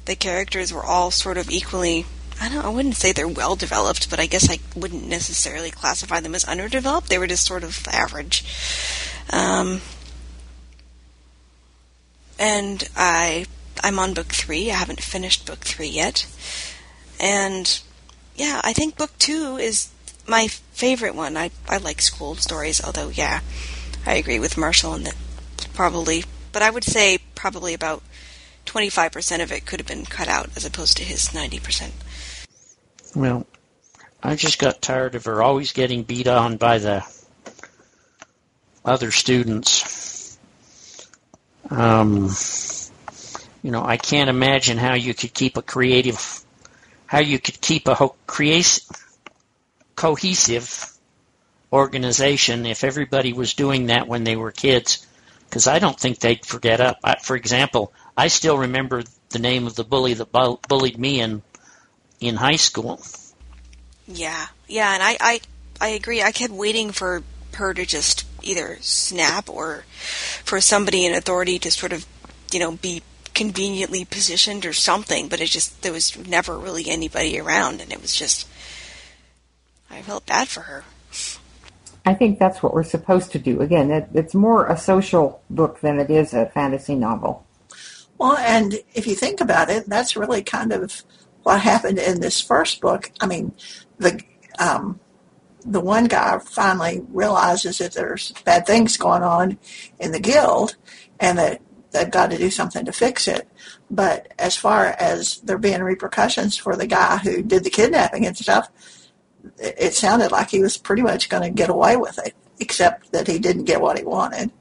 the 0.06 0.16
characters 0.16 0.72
were 0.72 0.84
all 0.84 1.12
sort 1.12 1.38
of 1.38 1.50
equally. 1.50 2.06
I 2.40 2.50
don't. 2.50 2.64
I 2.64 2.70
wouldn't 2.70 2.96
say 2.96 3.12
they're 3.12 3.28
well 3.28 3.56
developed, 3.56 4.10
but 4.10 4.20
I 4.20 4.28
guess 4.28 4.50
I 4.50 4.60
wouldn't 4.76 5.08
necessarily 5.08 5.72
classify 5.72 6.20
them 6.20 6.36
as 6.36 6.46
underdeveloped. 6.46 7.10
They 7.10 7.18
were 7.18 7.28
just 7.28 7.46
sort 7.46 7.64
of 7.64 7.88
average. 7.88 8.46
Um, 9.32 9.82
and 12.38 12.88
I 12.96 13.46
I'm 13.84 14.00
on 14.00 14.14
book 14.14 14.28
three. 14.28 14.72
I 14.72 14.76
haven't 14.76 15.02
finished 15.02 15.46
book 15.46 15.60
three 15.60 15.88
yet. 15.88 16.26
And 17.20 17.80
yeah, 18.36 18.62
I 18.64 18.74
think 18.74 18.98
book 18.98 19.12
two 19.20 19.58
is 19.58 19.90
my 20.28 20.48
favorite 20.48 21.16
one. 21.16 21.38
I, 21.38 21.52
I 21.68 21.78
like 21.78 22.02
school 22.02 22.36
stories, 22.36 22.84
although, 22.84 23.10
yeah, 23.10 23.42
I 24.06 24.16
agree 24.16 24.40
with 24.40 24.58
Marshall 24.58 24.96
in 24.96 25.04
that 25.04 25.16
probably, 25.74 26.24
but 26.52 26.62
I 26.62 26.70
would 26.70 26.84
say 26.84 27.20
probably 27.36 27.74
about 27.74 28.02
25% 28.66 29.44
of 29.44 29.52
it 29.52 29.66
could 29.66 29.80
have 29.80 29.88
been 29.88 30.06
cut 30.06 30.28
out 30.28 30.50
as 30.56 30.66
opposed 30.66 30.98
to 30.98 31.04
his 31.04 31.30
90%. 31.30 31.92
Well, 33.16 33.46
I 34.22 34.36
just 34.36 34.60
got 34.60 34.82
tired 34.82 35.16
of 35.16 35.26
her 35.26 35.42
always 35.42 35.72
getting 35.72 36.04
beat 36.04 36.28
on 36.28 36.58
by 36.58 36.80
the 36.80 37.04
other 38.84 39.12
students. 39.12 40.38
Um, 41.70 42.30
you 43.68 43.74
know, 43.74 43.84
I 43.84 43.98
can't 43.98 44.30
imagine 44.30 44.78
how 44.78 44.94
you 44.94 45.14
could 45.14 45.34
keep 45.34 45.58
a 45.58 45.62
creative, 45.62 46.40
how 47.06 47.20
you 47.20 47.38
could 47.38 47.60
keep 47.60 47.90
a 47.90 47.96
ho- 47.96 48.16
cohesive 49.98 50.94
organization 51.74 52.66
if 52.66 52.86
everybody 52.86 53.34
was 53.34 53.56
doing 53.56 53.88
that 53.88 54.08
when 54.08 54.24
they 54.24 54.38
were 54.38 54.54
kids. 54.54 55.06
Because 55.44 55.68
I 55.68 55.80
don't 55.80 56.00
think 56.00 56.20
they'd 56.20 56.46
forget 56.46 56.80
up. 56.80 57.00
I, 57.04 57.18
for 57.22 57.36
example, 57.36 57.92
I 58.16 58.30
still 58.30 58.58
remember 58.58 59.04
the 59.32 59.40
name 59.40 59.68
of 59.68 59.76
the 59.76 59.84
bully 59.84 60.14
that 60.14 60.32
bu- 60.32 60.60
bullied 60.70 60.98
me 60.98 61.20
in 61.20 61.42
in 62.22 62.38
high 62.38 62.56
school. 62.56 63.02
Yeah, 64.08 64.48
yeah, 64.70 64.94
and 64.94 65.04
I, 65.04 65.18
I 65.20 65.42
I 65.82 65.88
agree. 65.90 66.22
I 66.22 66.32
kept 66.32 66.54
waiting 66.54 66.94
for 66.94 67.22
her 67.56 67.74
to 67.74 67.86
just 67.86 68.24
either 68.44 68.78
snap 68.80 69.50
or 69.50 69.84
for 70.46 70.62
somebody 70.62 71.06
in 71.06 71.14
authority 71.14 71.60
to 71.60 71.70
sort 71.70 71.92
of, 71.92 72.06
you 72.54 72.62
know, 72.62 72.72
be 72.72 73.02
conveniently 73.38 74.04
positioned 74.04 74.66
or 74.66 74.74
something, 74.74 75.28
but 75.28 75.40
it 75.40 75.46
just 75.46 75.84
there 75.84 75.94
was 75.94 76.18
never 76.28 76.58
really 76.58 76.90
anybody 76.90 77.40
around, 77.40 77.80
and 77.82 77.94
it 77.94 78.02
was 78.02 78.16
just 78.16 78.48
I 79.92 80.02
felt 80.02 80.26
bad 80.26 80.48
for 80.48 80.62
her. 80.62 80.84
I 82.04 82.16
think 82.16 82.40
that's 82.40 82.64
what 82.64 82.74
we're 82.74 82.84
supposed 82.84 83.32
to 83.34 83.40
do. 83.40 83.62
Again, 83.62 83.92
it, 83.92 84.10
it's 84.16 84.34
more 84.34 84.66
a 84.66 84.76
social 84.76 85.44
book 85.52 85.82
than 85.82 86.00
it 86.00 86.10
is 86.10 86.34
a 86.34 86.48
fantasy 86.48 86.96
novel. 86.96 87.46
Well, 88.18 88.38
and 88.38 88.74
if 88.96 89.06
you 89.06 89.14
think 89.14 89.40
about 89.40 89.70
it, 89.70 89.88
that's 89.88 90.18
really 90.18 90.42
kind 90.42 90.74
of 90.74 91.04
what 91.44 91.62
happened 91.62 92.00
in 92.00 92.20
this 92.20 92.42
first 92.42 92.82
book. 92.82 93.12
I 93.20 93.28
mean, 93.28 93.54
the 94.00 94.20
um, 94.58 95.00
the 95.64 95.80
one 95.80 96.06
guy 96.06 96.40
finally 96.40 97.04
realizes 97.10 97.78
that 97.78 97.94
there's 97.94 98.32
bad 98.46 98.66
things 98.66 98.98
going 98.98 99.22
on 99.22 99.60
in 100.00 100.12
the 100.12 100.20
guild, 100.20 100.76
and 101.20 101.38
that 101.38 101.62
they've 101.92 102.10
got 102.10 102.32
to 102.32 102.38
do 102.38 102.50
something 102.50 102.86
to 102.86 102.92
fix 102.92 103.28
it. 103.28 103.48
But 103.90 104.34
as 104.38 104.56
far 104.56 104.86
as 105.00 105.38
there 105.42 105.58
being 105.58 105.82
repercussions 105.82 106.58
for 106.58 106.76
the 106.76 106.88
guy 106.88 107.18
who 107.18 107.42
did 107.42 107.64
the 107.64 107.70
kidnapping 107.70 108.26
and 108.26 108.38
stuff, 108.38 108.70
it 109.58 109.94
sounded 109.94 110.32
like 110.32 110.50
he 110.50 110.62
was 110.62 110.78
pretty 110.78 111.02
much 111.02 111.30
going 111.30 111.44
to 111.44 111.50
get 111.50 111.70
away 111.70 111.96
with 111.96 112.20
it, 112.26 112.36
except 112.60 113.12
that 113.12 113.28
he 113.28 113.40
didn't 113.40 113.66
get 113.66 113.82
what 113.82 113.98
he 113.98 114.04
wanted. 114.04 114.52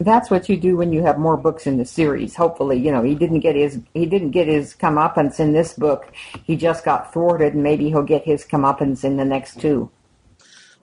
That's 0.00 0.30
what 0.30 0.48
you 0.48 0.56
do 0.56 0.76
when 0.76 0.92
you 0.92 1.02
have 1.02 1.18
more 1.18 1.36
books 1.36 1.66
in 1.66 1.76
the 1.76 1.84
series. 1.84 2.34
Hopefully, 2.34 2.76
you 2.76 2.90
know 2.90 3.02
he 3.02 3.14
didn't 3.14 3.40
get 3.40 3.54
his 3.54 3.78
he 3.94 4.04
didn't 4.04 4.32
get 4.32 4.48
his 4.48 4.74
comeuppance 4.74 5.38
in 5.38 5.52
this 5.52 5.74
book. 5.74 6.12
He 6.42 6.56
just 6.56 6.84
got 6.84 7.12
thwarted, 7.12 7.54
and 7.54 7.62
maybe 7.62 7.88
he'll 7.88 8.02
get 8.02 8.24
his 8.24 8.44
comeuppance 8.44 9.04
in 9.04 9.16
the 9.16 9.24
next 9.24 9.60
two. 9.60 9.90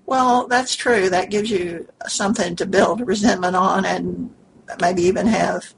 Well, 0.06 0.48
that's 0.48 0.76
true. 0.76 1.10
That 1.10 1.30
gives 1.32 1.52
you 1.52 1.88
something 2.08 2.56
to 2.56 2.66
build 2.66 3.06
resentment 3.06 3.58
on, 3.58 3.84
and 3.84 4.34
maybe 4.80 5.04
even 5.04 5.28
have 5.28 5.74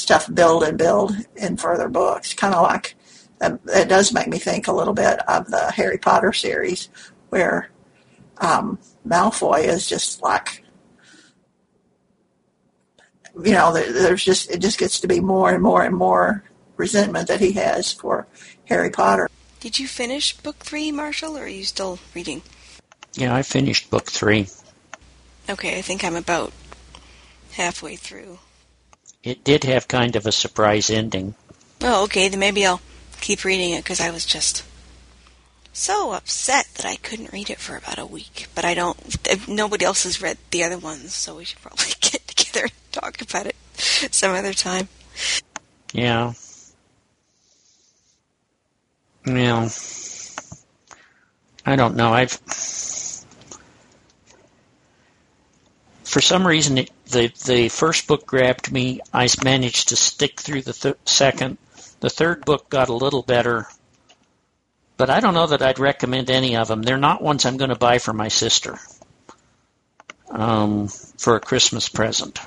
stuff 0.00 0.32
build 0.32 0.62
and 0.62 0.78
build 0.78 1.14
in 1.36 1.56
further 1.56 1.88
books. 1.88 2.34
Kind 2.34 2.54
of 2.54 2.62
like 2.62 2.96
it 3.40 3.88
does 3.88 4.12
make 4.12 4.28
me 4.28 4.38
think 4.38 4.66
a 4.66 4.72
little 4.72 4.94
bit 4.94 5.20
of 5.28 5.50
the 5.50 5.70
Harry 5.72 5.98
Potter 5.98 6.32
series, 6.32 6.88
where 7.30 7.70
um, 8.38 8.78
Malfoy 9.06 9.64
is 9.64 9.88
just 9.88 10.22
like, 10.22 10.62
you 13.42 13.52
know, 13.52 13.72
there's 13.72 14.24
just 14.24 14.50
it 14.50 14.60
just 14.60 14.78
gets 14.78 15.00
to 15.00 15.08
be 15.08 15.20
more 15.20 15.50
and 15.50 15.62
more 15.62 15.82
and 15.82 15.96
more 15.96 16.44
resentment 16.76 17.28
that 17.28 17.40
he 17.40 17.52
has 17.52 17.92
for 17.92 18.26
Harry 18.66 18.90
Potter. 18.90 19.28
Did 19.60 19.78
you 19.78 19.86
finish 19.86 20.36
book 20.36 20.56
three, 20.56 20.90
Marshall, 20.90 21.36
or 21.36 21.44
are 21.44 21.48
you 21.48 21.64
still 21.64 21.98
reading? 22.14 22.42
Yeah, 23.14 23.34
I 23.34 23.42
finished 23.42 23.90
book 23.90 24.10
three. 24.10 24.48
Okay, 25.48 25.78
I 25.78 25.82
think 25.82 26.04
I'm 26.04 26.16
about 26.16 26.52
halfway 27.52 27.96
through. 27.96 28.38
It 29.22 29.44
did 29.44 29.64
have 29.64 29.88
kind 29.88 30.16
of 30.16 30.26
a 30.26 30.32
surprise 30.32 30.90
ending. 30.90 31.34
Oh, 31.82 32.04
okay, 32.04 32.28
then 32.28 32.40
maybe 32.40 32.64
I'll 32.64 32.80
keep 33.20 33.44
reading 33.44 33.70
it 33.70 33.84
because 33.84 34.00
I 34.00 34.10
was 34.10 34.24
just 34.24 34.64
so 35.72 36.12
upset 36.12 36.66
that 36.76 36.86
I 36.86 36.96
couldn't 36.96 37.32
read 37.32 37.50
it 37.50 37.58
for 37.58 37.76
about 37.76 37.98
a 37.98 38.06
week. 38.06 38.48
But 38.54 38.64
I 38.64 38.74
don't. 38.74 39.48
Nobody 39.48 39.84
else 39.84 40.04
has 40.04 40.22
read 40.22 40.38
the 40.50 40.64
other 40.64 40.78
ones, 40.78 41.14
so 41.14 41.36
we 41.36 41.44
should 41.44 41.60
probably 41.60 41.92
get 42.00 42.26
together 42.26 42.64
and 42.64 42.92
talk 42.92 43.20
about 43.20 43.46
it 43.46 43.56
some 43.76 44.34
other 44.34 44.54
time. 44.54 44.88
Yeah. 45.92 46.32
Yeah. 49.26 49.68
I 51.66 51.76
don't 51.76 51.96
know. 51.96 52.12
I've 52.12 52.38
for 56.04 56.20
some 56.20 56.46
reason, 56.46 56.78
it, 56.78 56.90
the 57.10 57.32
the 57.46 57.68
first 57.68 58.06
book 58.06 58.26
grabbed 58.26 58.72
me. 58.72 59.00
I 59.12 59.28
managed 59.44 59.88
to 59.88 59.96
stick 59.96 60.40
through 60.40 60.62
the 60.62 60.72
th- 60.72 60.96
second. 61.04 61.58
The 62.00 62.10
third 62.10 62.44
book 62.44 62.68
got 62.70 62.88
a 62.88 62.94
little 62.94 63.22
better, 63.22 63.66
but 64.96 65.10
I 65.10 65.20
don't 65.20 65.34
know 65.34 65.46
that 65.46 65.62
I'd 65.62 65.78
recommend 65.78 66.30
any 66.30 66.56
of 66.56 66.68
them. 66.68 66.82
They're 66.82 66.96
not 66.96 67.22
ones 67.22 67.44
I'm 67.44 67.56
going 67.56 67.70
to 67.70 67.76
buy 67.76 67.98
for 67.98 68.12
my 68.12 68.28
sister 68.28 68.78
um, 70.30 70.88
for 70.88 71.36
a 71.36 71.40
Christmas 71.40 71.88
present. 71.88 72.40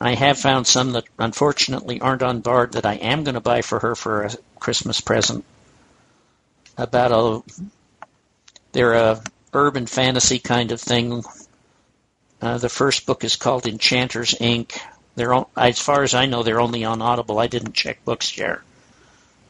I 0.00 0.14
have 0.14 0.38
found 0.38 0.66
some 0.66 0.92
that 0.92 1.04
unfortunately 1.18 2.00
aren't 2.00 2.22
on 2.22 2.40
Bard 2.40 2.72
that 2.72 2.84
I 2.84 2.94
am 2.94 3.24
going 3.24 3.34
to 3.34 3.40
buy 3.40 3.62
for 3.62 3.78
her 3.80 3.94
for 3.94 4.24
a 4.24 4.30
Christmas 4.60 5.00
present. 5.00 5.44
About 6.76 7.12
a, 7.12 7.66
they're 8.72 8.92
a 8.92 9.22
urban 9.54 9.86
fantasy 9.86 10.38
kind 10.38 10.70
of 10.70 10.80
thing 10.80 11.24
Uh, 12.40 12.58
the 12.58 12.68
first 12.68 13.06
book 13.06 13.24
is 13.24 13.36
called 13.36 13.66
Enchanters 13.66 14.34
Inc. 14.34 14.78
They're 15.14 15.32
on, 15.32 15.46
as 15.56 15.78
far 15.78 16.02
as 16.02 16.14
I 16.14 16.26
know, 16.26 16.42
they're 16.42 16.60
only 16.60 16.84
on 16.84 17.00
Audible. 17.00 17.38
I 17.38 17.46
didn't 17.46 17.72
check 17.72 18.04
Bookshare, 18.04 18.60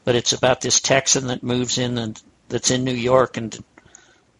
but 0.04 0.14
it's 0.14 0.32
about 0.32 0.60
this 0.60 0.80
Texan 0.80 1.26
that 1.28 1.42
moves 1.42 1.78
in 1.78 1.98
and 1.98 2.22
that's 2.48 2.70
in 2.70 2.84
New 2.84 2.94
York 2.94 3.36
and 3.36 3.58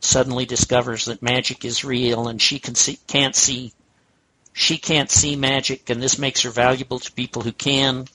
suddenly 0.01 0.47
discovers 0.47 1.07
that 1.07 1.23
magic 1.23 1.65
is 1.65 1.85
real, 1.85 2.29
and 2.29 2.41
she 2.41 2.61
can 2.61 2.77
see, 2.77 2.99
can't 3.09 3.35
see 3.35 3.73
she 4.57 4.79
can't 4.79 5.11
see 5.11 5.37
magic, 5.37 5.91
and 5.91 6.03
this 6.03 6.19
makes 6.19 6.41
her 6.41 6.51
valuable 6.51 6.99
to 6.99 7.13
people 7.13 7.43
who 7.43 7.53
can. 7.53 8.07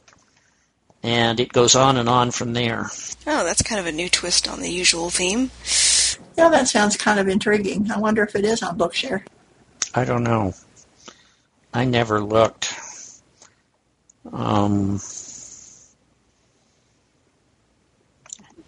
And 1.03 1.39
it 1.39 1.53
goes 1.53 1.75
on 1.75 1.97
and 1.97 2.09
on 2.09 2.31
from 2.31 2.53
there. 2.53 2.89
Oh, 3.27 3.43
that's 3.43 3.61
kind 3.61 3.79
of 3.79 3.85
a 3.85 3.91
new 3.91 4.09
twist 4.09 4.47
on 4.47 4.59
the 4.59 4.71
usual 4.71 5.11
theme. 5.11 5.51
Yeah, 6.35 6.49
that 6.49 6.67
sounds 6.67 6.97
kind 6.97 7.19
of 7.19 7.27
intriguing. 7.27 7.91
I 7.91 7.99
wonder 7.99 8.23
if 8.23 8.35
it 8.35 8.43
is 8.43 8.63
on 8.63 8.75
Bookshare. 8.75 9.23
I 9.93 10.05
don't 10.05 10.23
know. 10.23 10.53
I 11.73 11.85
never 11.85 12.21
looked. 12.21 12.73
Um, 14.31 14.99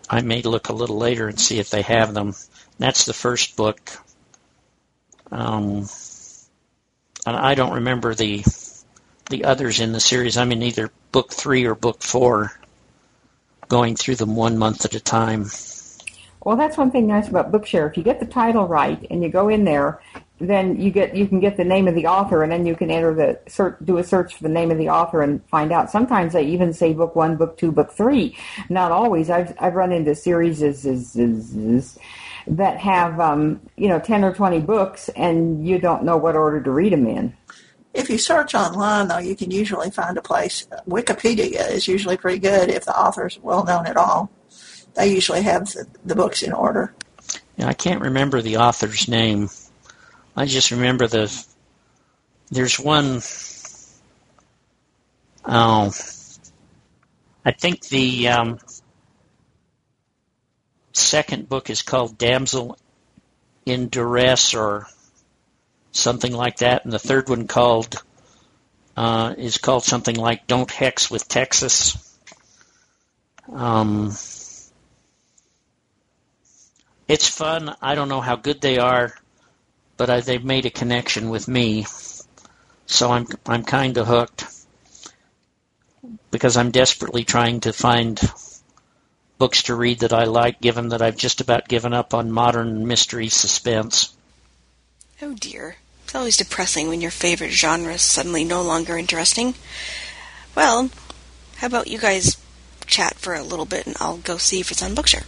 I 0.10 0.22
may 0.22 0.42
look 0.42 0.70
a 0.70 0.74
little 0.74 0.98
later 0.98 1.28
and 1.28 1.40
see 1.40 1.60
if 1.60 1.70
they 1.70 1.82
have 1.84 2.14
them. 2.14 2.34
That's 2.78 3.06
the 3.06 3.14
first 3.14 3.56
book. 3.56 3.80
Um, 5.32 5.88
I 7.26 7.56
don't 7.56 7.74
remember 7.74 8.14
the 8.14 8.44
the 9.30 9.46
others 9.46 9.80
in 9.80 9.94
the 9.94 10.00
series. 10.00 10.38
I'm 10.38 10.52
in 10.52 10.62
either 10.62 10.92
book 11.12 11.32
three 11.32 11.66
or 11.66 11.76
book 11.76 12.04
four, 12.04 12.52
going 13.70 13.96
through 13.96 14.18
them 14.18 14.36
one 14.36 14.58
month 14.58 14.86
at 14.86 14.94
a 14.94 15.00
time. 15.00 15.46
Well, 16.44 16.58
that's 16.58 16.78
one 16.78 16.92
thing 16.92 17.08
nice 17.08 17.30
about 17.30 17.52
Bookshare. 17.52 17.90
If 17.90 17.96
you 17.96 18.04
get 18.04 18.20
the 18.20 18.26
title 18.26 18.68
right 18.68 19.08
and 19.10 19.24
you 19.24 19.30
go 19.30 19.48
in 19.48 19.64
there, 19.64 20.02
then 20.50 20.80
you 20.80 20.92
get 20.92 21.16
you 21.16 21.28
can 21.28 21.40
get 21.40 21.58
the 21.58 21.64
name 21.64 21.88
of 21.88 21.96
the 21.96 22.08
author, 22.08 22.44
and 22.44 22.52
then 22.52 22.66
you 22.66 22.76
can 22.76 22.90
enter 22.90 23.14
the 23.14 23.40
search, 23.50 23.78
do 23.84 23.98
a 23.98 24.04
search 24.04 24.36
for 24.36 24.44
the 24.44 24.50
name 24.50 24.72
of 24.72 24.78
the 24.78 24.90
author 24.90 25.22
and 25.22 25.46
find 25.50 25.72
out. 25.72 25.92
Sometimes 25.92 26.34
they 26.34 26.44
even 26.44 26.74
say 26.74 26.94
book 26.94 27.16
one, 27.16 27.36
book 27.36 27.58
two, 27.58 27.72
book 27.72 27.92
three. 27.92 28.38
Not 28.70 28.92
always. 28.92 29.30
I've 29.30 29.54
I've 29.60 29.76
run 29.76 29.92
into 29.92 30.16
series 30.16 30.62
is, 30.62 30.86
is, 30.86 31.16
is, 31.16 31.56
is 31.56 32.00
that 32.48 32.78
have 32.78 33.20
um, 33.20 33.62
you 33.78 33.88
know 33.88 34.00
ten 34.00 34.24
or 34.24 34.34
twenty 34.34 34.60
books, 34.60 35.10
and 35.10 35.68
you 35.68 35.80
don't 35.80 36.04
know 36.04 36.18
what 36.18 36.36
order 36.36 36.62
to 36.62 36.72
read 36.72 36.94
them 36.94 37.08
in. 37.08 37.36
If 37.94 38.10
you 38.10 38.18
search 38.18 38.56
online, 38.56 39.08
though, 39.08 39.20
you 39.20 39.36
can 39.36 39.52
usually 39.52 39.92
find 39.92 40.18
a 40.18 40.22
place. 40.22 40.68
Wikipedia 40.88 41.70
is 41.70 41.88
usually 41.88 42.18
pretty 42.18 42.40
good 42.40 42.70
if 42.70 42.86
the 42.86 42.98
author's 42.98 43.38
well 43.40 43.64
known 43.64 43.86
at 43.86 43.98
all. 43.98 44.32
They 44.96 45.14
usually 45.14 45.42
have 45.44 45.66
the, 45.72 45.88
the 46.04 46.16
books 46.16 46.42
in 46.42 46.54
order. 46.54 46.94
Yeah, 47.58 47.68
I 47.68 47.74
can't 47.74 48.02
remember 48.02 48.42
the 48.42 48.58
author's 48.58 49.08
name. 49.08 49.50
I 50.36 50.46
just 50.46 50.72
remember 50.72 51.08
the. 51.08 51.46
There's 52.50 52.80
one. 52.80 53.22
Oh, 55.46 55.92
I 57.46 57.52
think 57.52 57.88
the 57.88 58.30
um, 58.30 58.60
second 60.94 61.50
book 61.50 61.70
is 61.70 61.82
called 61.82 62.18
Damsel 62.18 62.78
in 63.66 63.90
Duress 63.90 64.54
or 64.54 64.88
something 65.92 66.34
like 66.34 66.58
that, 66.58 66.84
and 66.84 66.94
the 66.94 67.00
third 67.00 67.30
one 67.30 67.48
called 67.48 68.02
uh, 68.96 69.36
is 69.38 69.58
called 69.58 69.84
something 69.84 70.16
like 70.16 70.48
Don't 70.48 70.70
Hex 70.70 71.12
with 71.12 71.28
Texas. 71.28 71.98
Um, 73.52 74.08
it's 77.08 77.28
fun. 77.28 77.76
I 77.82 77.96
don't 77.96 78.10
know 78.10 78.22
how 78.22 78.36
good 78.36 78.62
they 78.62 78.78
are, 78.78 79.14
but 79.98 80.10
I, 80.10 80.22
they've 80.22 80.44
made 80.44 80.66
a 80.66 80.72
connection 80.72 81.30
with 81.30 81.48
me, 81.48 81.86
so 82.86 83.12
I'm 83.12 83.28
I'm 83.46 83.64
kind 83.64 83.98
of 83.98 84.08
hooked 84.08 84.46
because 86.32 86.58
I'm 86.58 86.72
desperately 86.72 87.24
trying 87.24 87.62
to 87.62 87.74
find 87.74 88.20
books 89.38 89.64
to 89.64 89.76
read 89.76 90.00
that 90.00 90.14
I 90.14 90.26
like, 90.26 90.62
given 90.62 90.90
that 90.90 91.02
I've 91.02 91.18
just 91.18 91.42
about 91.42 91.68
given 91.68 91.94
up 91.94 92.14
on 92.14 92.32
modern 92.32 92.88
mystery 92.88 93.30
suspense. 93.30 94.16
Oh 95.22 95.34
dear. 95.34 95.78
It's 96.04 96.16
always 96.16 96.38
depressing 96.38 96.90
when 96.90 97.02
your 97.02 97.12
favorite 97.12 97.52
genre 97.52 97.94
is 97.94 98.02
suddenly 98.02 98.44
no 98.44 98.62
longer 98.62 98.98
interesting. 98.98 99.56
Well, 100.56 100.90
how 101.58 101.68
about 101.68 101.88
you 101.88 101.98
guys 101.98 102.38
chat 102.86 103.16
for 103.16 103.34
a 103.34 103.44
little 103.44 103.66
bit 103.66 103.88
and 103.88 103.96
I'll 104.00 104.18
go 104.18 104.38
see 104.38 104.60
if 104.60 104.72
it's 104.72 104.84
on 104.84 104.96
Bookshare. 104.96 105.26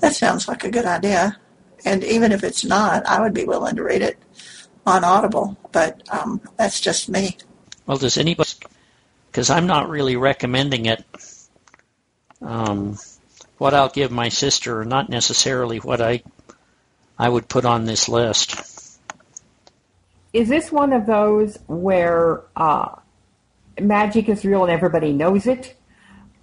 That 0.00 0.14
sounds 0.14 0.48
like 0.48 0.64
a 0.64 0.70
good 0.70 0.84
idea. 0.84 1.36
And 1.84 2.04
even 2.04 2.32
if 2.32 2.44
it's 2.44 2.64
not, 2.64 3.06
I 3.06 3.20
would 3.20 3.34
be 3.34 3.44
willing 3.44 3.76
to 3.76 3.82
read 3.82 4.02
it 4.02 4.18
on 4.86 5.04
Audible. 5.04 5.56
But 5.72 6.02
um, 6.10 6.40
that's 6.56 6.80
just 6.80 7.08
me. 7.08 7.36
Well, 7.86 7.98
does 7.98 8.18
anybody? 8.18 8.50
Because 9.30 9.50
I'm 9.50 9.66
not 9.66 9.88
really 9.88 10.16
recommending 10.16 10.86
it. 10.86 11.04
Um, 12.40 12.98
what 13.58 13.74
I'll 13.74 13.88
give 13.88 14.10
my 14.10 14.28
sister, 14.28 14.80
or 14.80 14.84
not 14.84 15.08
necessarily 15.08 15.78
what 15.78 16.00
I 16.00 16.22
I 17.18 17.28
would 17.28 17.48
put 17.48 17.64
on 17.64 17.84
this 17.84 18.08
list. 18.08 18.98
Is 20.32 20.48
this 20.48 20.72
one 20.72 20.92
of 20.92 21.06
those 21.06 21.58
where 21.66 22.42
uh, 22.56 22.96
magic 23.80 24.28
is 24.28 24.44
real 24.44 24.62
and 24.62 24.72
everybody 24.72 25.12
knows 25.12 25.46
it? 25.46 25.76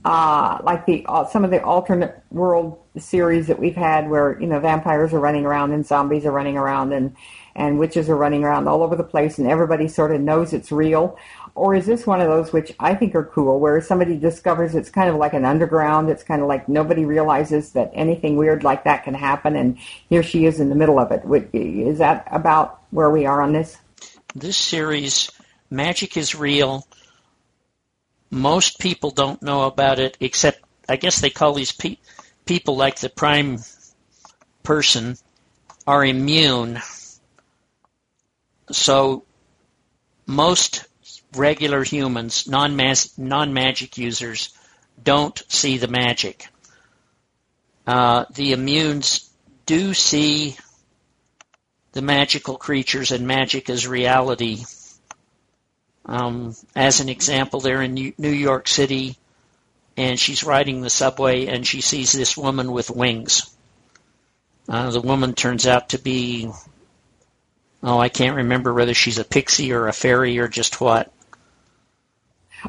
Uh, 0.05 0.59
like 0.63 0.85
the 0.85 1.05
uh, 1.09 1.25
some 1.25 1.43
of 1.43 1.51
the 1.51 1.61
alternate 1.61 2.23
world 2.31 2.79
series 2.97 3.47
that 3.47 3.59
we've 3.59 3.75
had, 3.75 4.09
where 4.09 4.39
you 4.39 4.47
know 4.47 4.59
vampires 4.59 5.13
are 5.13 5.19
running 5.19 5.45
around 5.45 5.73
and 5.73 5.85
zombies 5.85 6.25
are 6.25 6.31
running 6.31 6.55
around 6.55 6.93
and 6.93 7.15
and 7.53 7.77
witches 7.77 8.09
are 8.09 8.15
running 8.15 8.45
around 8.45 8.67
all 8.67 8.81
over 8.81 8.95
the 8.95 9.03
place, 9.03 9.37
and 9.37 9.47
everybody 9.49 9.89
sort 9.89 10.15
of 10.15 10.21
knows 10.21 10.53
it's 10.53 10.71
real. 10.71 11.17
Or 11.53 11.75
is 11.75 11.85
this 11.85 12.07
one 12.07 12.21
of 12.21 12.29
those 12.29 12.53
which 12.53 12.73
I 12.79 12.95
think 12.95 13.13
are 13.15 13.25
cool, 13.25 13.59
where 13.59 13.81
somebody 13.81 14.17
discovers 14.17 14.73
it's 14.73 14.89
kind 14.89 15.09
of 15.09 15.17
like 15.17 15.33
an 15.33 15.43
underground? 15.43 16.09
It's 16.09 16.23
kind 16.23 16.41
of 16.41 16.47
like 16.47 16.69
nobody 16.69 17.03
realizes 17.03 17.73
that 17.73 17.91
anything 17.93 18.37
weird 18.37 18.63
like 18.63 18.85
that 18.85 19.03
can 19.03 19.13
happen, 19.13 19.57
and 19.57 19.77
here 20.09 20.23
she 20.23 20.45
is 20.45 20.61
in 20.61 20.69
the 20.69 20.75
middle 20.75 20.97
of 20.97 21.11
it. 21.11 21.23
Is 21.53 21.97
that 21.97 22.25
about 22.31 22.79
where 22.91 23.09
we 23.09 23.25
are 23.25 23.41
on 23.41 23.51
this? 23.51 23.75
This 24.33 24.55
series, 24.55 25.29
magic 25.69 26.15
is 26.15 26.35
real. 26.35 26.87
Most 28.31 28.79
people 28.79 29.11
don't 29.11 29.41
know 29.41 29.63
about 29.63 29.99
it, 29.99 30.17
except 30.19 30.61
I 30.87 30.95
guess 30.95 31.19
they 31.19 31.29
call 31.29 31.53
these 31.53 31.71
pe- 31.71 31.97
people 32.45 32.75
like 32.75 32.99
the 32.99 33.09
prime 33.09 33.59
person 34.63 35.17
are 35.87 36.05
immune. 36.05 36.79
So 38.71 39.23
most 40.27 40.85
regular 41.35 41.83
humans, 41.83 42.47
non 42.47 42.77
non 43.17 43.53
magic 43.53 43.97
users, 43.97 44.49
don't 45.03 45.41
see 45.47 45.77
the 45.77 45.87
magic. 45.87 46.47
Uh, 47.87 48.25
the 48.31 48.53
immunes 48.53 49.29
do 49.65 49.93
see 49.93 50.55
the 51.93 52.01
magical 52.01 52.57
creatures 52.57 53.11
and 53.11 53.25
magic 53.27 53.69
as 53.69 53.87
reality. 53.87 54.63
Um, 56.05 56.55
as 56.75 57.01
an 57.01 57.09
example, 57.09 57.59
they're 57.59 57.81
in 57.81 58.13
New 58.17 58.29
York 58.29 58.67
City, 58.67 59.17
and 59.97 60.19
she's 60.19 60.43
riding 60.43 60.81
the 60.81 60.89
subway, 60.89 61.47
and 61.47 61.65
she 61.65 61.81
sees 61.81 62.11
this 62.11 62.37
woman 62.37 62.71
with 62.71 62.89
wings. 62.89 63.55
Uh, 64.67 64.91
the 64.91 65.01
woman 65.01 65.33
turns 65.33 65.67
out 65.67 65.89
to 65.89 65.97
be, 65.97 66.49
oh, 67.83 67.99
I 67.99 68.09
can't 68.09 68.37
remember 68.37 68.73
whether 68.73 68.93
she's 68.93 69.17
a 69.17 69.23
pixie 69.23 69.73
or 69.73 69.87
a 69.87 69.93
fairy 69.93 70.37
or 70.39 70.47
just 70.47 70.79
what. 70.79 71.11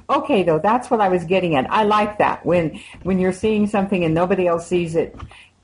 Okay, 0.09 0.43
though 0.43 0.59
that's 0.59 0.91
what 0.91 1.01
I 1.01 1.09
was 1.09 1.25
getting 1.25 1.57
at. 1.57 1.71
I 1.71 1.83
like 1.83 2.19
that 2.19 2.47
when 2.47 2.81
when 3.03 3.19
you're 3.19 3.33
seeing 3.33 3.67
something 3.67 4.05
and 4.05 4.15
nobody 4.15 4.47
else 4.47 4.67
sees 4.67 4.95
it, 4.95 5.17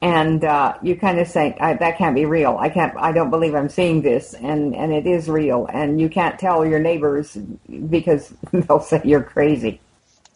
and 0.06 0.44
uh, 0.44 0.76
you 0.82 0.94
kind 0.94 1.18
of 1.18 1.26
say 1.26 1.56
that 1.58 1.98
can't 1.98 2.14
be 2.14 2.26
real. 2.26 2.56
I 2.58 2.68
can't. 2.68 2.96
I 2.96 3.10
don't 3.10 3.30
believe 3.30 3.54
I'm 3.54 3.68
seeing 3.68 4.02
this, 4.02 4.34
and 4.34 4.76
and 4.76 4.92
it 4.92 5.06
is 5.06 5.28
real, 5.28 5.66
and 5.66 6.00
you 6.00 6.08
can't 6.08 6.38
tell 6.38 6.64
your 6.64 6.78
neighbors 6.78 7.36
because 7.66 8.32
they'll 8.52 8.80
say 8.80 9.00
you're 9.04 9.22
crazy. 9.22 9.80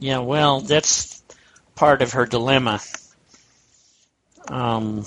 Yeah, 0.01 0.19
well, 0.19 0.61
that's 0.61 1.23
part 1.77 2.03
of 2.03 2.13
her 2.15 2.27
dilemma. 2.27 2.81
Um, 4.49 5.05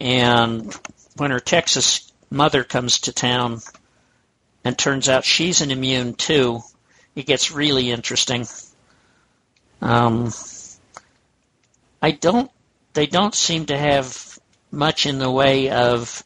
and 0.00 0.74
when 1.16 1.30
her 1.30 1.40
Texas 1.40 2.10
mother 2.30 2.64
comes 2.64 3.00
to 3.00 3.12
town, 3.12 3.60
and 4.64 4.76
turns 4.76 5.08
out 5.08 5.24
she's 5.24 5.60
an 5.60 5.70
immune 5.70 6.14
too 6.14 6.62
it 7.16 7.24
gets 7.24 7.50
really 7.50 7.90
interesting. 7.90 8.46
Um, 9.80 10.32
I 12.02 12.10
don't. 12.10 12.50
They 12.96 13.06
don't 13.06 13.34
seem 13.34 13.66
to 13.66 13.76
have 13.76 14.38
much 14.70 15.04
in 15.04 15.18
the 15.18 15.30
way 15.30 15.68
of 15.68 16.24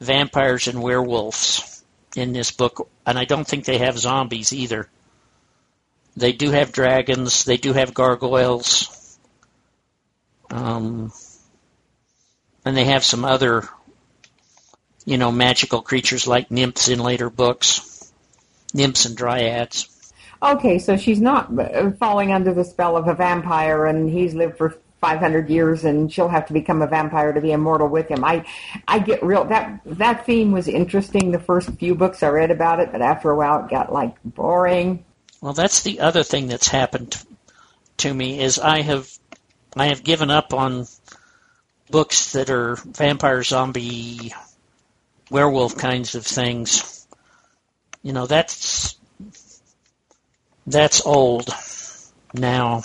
vampires 0.00 0.66
and 0.66 0.82
werewolves 0.82 1.84
in 2.16 2.32
this 2.32 2.50
book, 2.50 2.88
and 3.04 3.18
I 3.18 3.26
don't 3.26 3.46
think 3.46 3.66
they 3.66 3.76
have 3.76 3.98
zombies 3.98 4.54
either. 4.54 4.88
They 6.16 6.32
do 6.32 6.50
have 6.50 6.72
dragons. 6.72 7.44
They 7.44 7.58
do 7.58 7.74
have 7.74 7.92
gargoyles. 7.92 9.18
Um, 10.50 11.12
and 12.64 12.74
they 12.74 12.84
have 12.84 13.04
some 13.04 13.26
other 13.26 13.68
you 15.04 15.18
know, 15.18 15.30
magical 15.30 15.82
creatures 15.82 16.26
like 16.26 16.50
nymphs 16.50 16.88
in 16.88 17.00
later 17.00 17.28
books, 17.28 18.10
nymphs 18.72 19.04
and 19.04 19.14
dryads. 19.14 19.88
Okay, 20.42 20.78
so 20.78 20.96
she's 20.96 21.20
not 21.20 21.56
uh, 21.58 21.90
falling 21.92 22.32
under 22.32 22.54
the 22.54 22.64
spell 22.64 22.96
of 22.96 23.08
a 23.08 23.14
vampire, 23.14 23.84
and 23.84 24.08
he's 24.08 24.34
lived 24.34 24.56
for 24.56 24.78
500 25.02 25.50
years, 25.50 25.84
and 25.84 26.10
she'll 26.10 26.28
have 26.28 26.46
to 26.46 26.52
become 26.52 26.80
a 26.80 26.86
vampire 26.86 27.32
to 27.32 27.40
be 27.40 27.50
immortal 27.50 27.88
with 27.88 28.08
him. 28.08 28.24
I, 28.24 28.46
I 28.86 29.00
get 29.00 29.22
real 29.22 29.44
that 29.46 29.80
that 29.84 30.24
theme 30.24 30.52
was 30.52 30.68
interesting 30.68 31.32
the 31.32 31.40
first 31.40 31.68
few 31.74 31.96
books 31.96 32.22
I 32.22 32.28
read 32.28 32.52
about 32.52 32.78
it, 32.78 32.92
but 32.92 33.02
after 33.02 33.28
a 33.30 33.36
while 33.36 33.64
it 33.64 33.70
got 33.70 33.92
like 33.92 34.14
boring. 34.24 35.04
Well, 35.40 35.54
that's 35.54 35.82
the 35.82 35.98
other 35.98 36.22
thing 36.22 36.46
that's 36.46 36.68
happened 36.68 37.20
to 37.98 38.14
me 38.14 38.40
is 38.40 38.60
I 38.60 38.82
have 38.82 39.10
I 39.76 39.86
have 39.86 40.04
given 40.04 40.30
up 40.30 40.54
on 40.54 40.86
books 41.90 42.32
that 42.32 42.48
are 42.48 42.76
vampire, 42.76 43.42
zombie, 43.42 44.32
werewolf 45.30 45.76
kinds 45.76 46.14
of 46.14 46.24
things. 46.24 47.08
You 48.04 48.12
know, 48.12 48.26
that's 48.26 48.96
that's 50.64 51.04
old 51.04 51.48
now. 52.34 52.84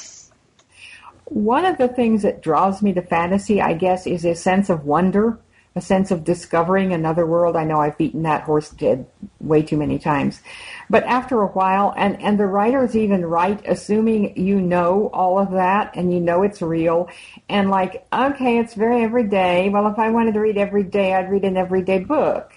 One 1.30 1.66
of 1.66 1.78
the 1.78 1.90
things 1.90 2.22
that 2.22 2.42
draws 2.42 2.82
me 2.82 2.94
to 2.94 3.02
fantasy, 3.02 3.62
I 3.62 3.74
guess, 3.74 4.08
is 4.08 4.24
a 4.24 4.34
sense 4.34 4.70
of 4.70 4.86
wonder, 4.86 5.38
a 5.76 5.82
sense 5.82 6.10
of 6.10 6.24
discovering 6.24 6.94
another 6.94 7.26
world. 7.26 7.58
I 7.58 7.66
know 7.66 7.82
I've 7.82 7.98
beaten 7.98 8.24
that 8.24 8.44
horse 8.44 8.70
dead 8.70 9.06
way 9.42 9.62
too 9.62 9.76
many 9.76 10.00
times. 10.00 10.42
But 10.90 11.04
after 11.04 11.42
a 11.42 11.48
while, 11.48 11.94
and, 11.98 12.22
and 12.22 12.40
the 12.40 12.46
writers 12.46 12.96
even 12.96 13.26
write 13.26 13.68
assuming 13.68 14.38
you 14.38 14.62
know 14.62 15.10
all 15.14 15.38
of 15.38 15.52
that 15.52 15.92
and 15.96 16.14
you 16.14 16.22
know 16.22 16.44
it's 16.44 16.62
real. 16.62 17.10
And 17.50 17.70
like, 17.70 18.08
okay, 18.14 18.60
it's 18.60 18.74
very 18.74 19.04
everyday. 19.04 19.68
Well, 19.68 19.88
if 19.88 20.00
I 20.00 20.12
wanted 20.12 20.34
to 20.36 20.40
read 20.40 20.58
every 20.58 20.84
day, 20.84 21.14
I'd 21.14 21.30
read 21.30 21.44
an 21.44 21.58
everyday 21.58 22.00
book. 22.00 22.54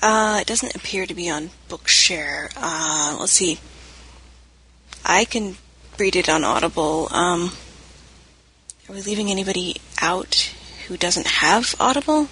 Uh, 0.00 0.38
it 0.40 0.46
doesn't 0.46 0.74
appear 0.74 1.04
to 1.04 1.14
be 1.14 1.28
on 1.28 1.50
Bookshare. 1.68 2.50
Uh, 2.56 3.16
let's 3.20 3.32
see. 3.32 3.58
I 5.04 5.26
can 5.26 5.56
read 5.98 6.16
it 6.16 6.28
on 6.28 6.44
Audible. 6.44 7.08
Um, 7.10 7.52
are 8.88 8.94
we 8.94 9.02
leaving 9.02 9.30
anybody 9.30 9.76
out 10.00 10.52
who 10.86 10.96
doesn't 10.96 11.26
have 11.26 11.74
Audible? 11.80 12.28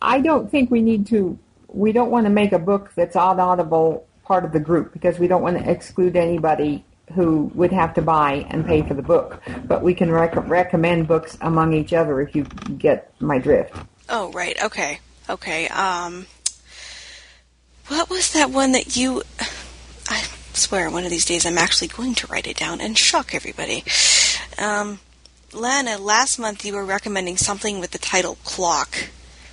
I 0.00 0.20
don't 0.20 0.50
think 0.50 0.70
we 0.70 0.82
need 0.82 1.06
to. 1.08 1.38
We 1.68 1.92
don't 1.92 2.10
want 2.10 2.26
to 2.26 2.30
make 2.30 2.52
a 2.52 2.58
book 2.58 2.92
that's 2.94 3.16
on 3.16 3.40
Audible 3.40 4.06
part 4.24 4.44
of 4.44 4.52
the 4.52 4.60
group 4.60 4.92
because 4.92 5.18
we 5.18 5.28
don't 5.28 5.42
want 5.42 5.58
to 5.58 5.70
exclude 5.70 6.16
anybody 6.16 6.84
who 7.14 7.50
would 7.54 7.72
have 7.72 7.94
to 7.94 8.02
buy 8.02 8.46
and 8.50 8.64
pay 8.64 8.82
for 8.82 8.94
the 8.94 9.02
book. 9.02 9.42
But 9.64 9.82
we 9.82 9.94
can 9.94 10.10
rec- 10.10 10.48
recommend 10.48 11.08
books 11.08 11.36
among 11.40 11.74
each 11.74 11.92
other 11.92 12.20
if 12.20 12.34
you 12.34 12.44
get 12.78 13.12
my 13.20 13.38
drift. 13.38 13.74
Oh, 14.08 14.30
right. 14.32 14.62
Okay. 14.64 15.00
Okay. 15.28 15.68
Um, 15.68 16.26
what 17.88 18.08
was 18.08 18.32
that 18.32 18.50
one 18.50 18.72
that 18.72 18.96
you? 18.96 19.22
Swear, 20.54 20.90
one 20.90 21.04
of 21.04 21.10
these 21.10 21.24
days 21.24 21.46
I'm 21.46 21.56
actually 21.56 21.88
going 21.88 22.14
to 22.16 22.26
write 22.26 22.46
it 22.46 22.56
down 22.56 22.80
and 22.80 22.96
shock 22.96 23.34
everybody. 23.34 23.84
Um, 24.58 25.00
Lana, 25.54 25.98
last 25.98 26.38
month 26.38 26.64
you 26.64 26.74
were 26.74 26.84
recommending 26.84 27.38
something 27.38 27.80
with 27.80 27.92
the 27.92 27.98
title 27.98 28.36
Clock, 28.44 29.08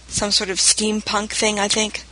some 0.08 0.32
sort 0.32 0.50
of 0.50 0.58
steampunk 0.58 1.30
thing, 1.30 1.58
I 1.58 1.70
think. 1.70 2.04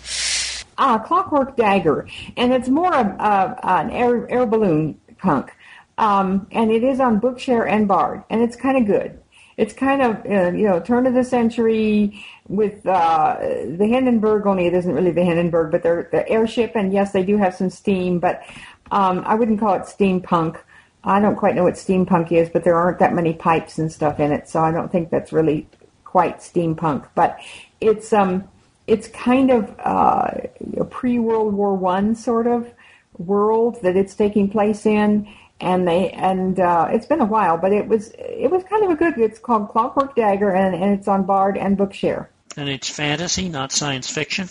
Ah, 0.77 0.99
Clockwork 0.99 1.57
Dagger, 1.57 2.07
and 2.37 2.53
it's 2.53 2.69
more 2.69 2.93
of 2.93 3.07
uh, 3.19 3.55
an 3.63 3.89
air, 3.89 4.29
air 4.31 4.45
balloon 4.45 4.99
punk, 5.17 5.51
um, 5.97 6.47
and 6.51 6.71
it 6.71 6.83
is 6.83 6.99
on 6.99 7.19
Bookshare 7.19 7.67
and 7.69 7.87
Bard, 7.87 8.23
and 8.29 8.41
it's 8.41 8.55
kind 8.55 8.77
of 8.77 8.85
good. 8.85 9.19
It's 9.57 9.73
kind 9.73 10.03
of 10.03 10.17
uh, 10.25 10.55
you 10.55 10.67
know 10.67 10.79
turn 10.79 11.07
of 11.07 11.15
the 11.15 11.23
century 11.23 12.23
with 12.47 12.85
uh, 12.85 13.37
the 13.39 13.87
Hindenburg. 13.87 14.45
Only 14.45 14.67
it 14.67 14.75
isn't 14.75 14.93
really 14.93 15.11
the 15.11 15.23
Hindenburg, 15.23 15.71
but 15.71 15.81
they're 15.81 16.07
the 16.11 16.29
airship, 16.29 16.73
and 16.75 16.93
yes, 16.93 17.11
they 17.11 17.23
do 17.23 17.37
have 17.37 17.55
some 17.55 17.71
steam, 17.71 18.19
but 18.19 18.43
um, 18.91 19.23
I 19.25 19.35
wouldn't 19.35 19.59
call 19.59 19.75
it 19.75 19.83
steampunk. 19.83 20.59
I 21.03 21.19
don't 21.19 21.35
quite 21.35 21.55
know 21.55 21.63
what 21.63 21.75
steampunk 21.75 22.31
is, 22.31 22.49
but 22.49 22.63
there 22.63 22.75
aren't 22.75 22.99
that 22.99 23.13
many 23.13 23.33
pipes 23.33 23.77
and 23.77 23.91
stuff 23.91 24.19
in 24.19 24.31
it, 24.31 24.49
so 24.49 24.61
I 24.61 24.71
don't 24.71 24.91
think 24.91 25.09
that's 25.09 25.31
really 25.31 25.67
quite 26.03 26.39
steampunk. 26.39 27.07
But 27.15 27.39
it's 27.79 28.11
um, 28.13 28.47
it's 28.87 29.07
kind 29.09 29.51
of 29.51 29.73
uh, 29.79 30.31
a 30.77 30.85
pre 30.85 31.19
World 31.19 31.53
War 31.53 31.75
One 31.75 32.15
sort 32.15 32.47
of 32.47 32.71
world 33.17 33.81
that 33.81 33.95
it's 33.95 34.15
taking 34.15 34.49
place 34.49 34.85
in, 34.85 35.27
and 35.59 35.87
they 35.87 36.11
and 36.11 36.59
uh, 36.59 36.87
it's 36.91 37.05
been 37.05 37.21
a 37.21 37.25
while, 37.25 37.57
but 37.57 37.71
it 37.71 37.87
was 37.87 38.11
it 38.17 38.51
was 38.51 38.63
kind 38.63 38.83
of 38.83 38.89
a 38.89 38.95
good. 38.95 39.17
It's 39.17 39.39
called 39.39 39.69
Clockwork 39.69 40.15
Dagger, 40.15 40.51
and, 40.51 40.75
and 40.75 40.97
it's 40.97 41.07
on 41.07 41.23
Bard 41.23 41.57
and 41.57 41.77
Bookshare. 41.77 42.27
And 42.55 42.69
it's 42.69 42.89
fantasy, 42.89 43.49
not 43.49 43.71
science 43.71 44.09
fiction. 44.09 44.49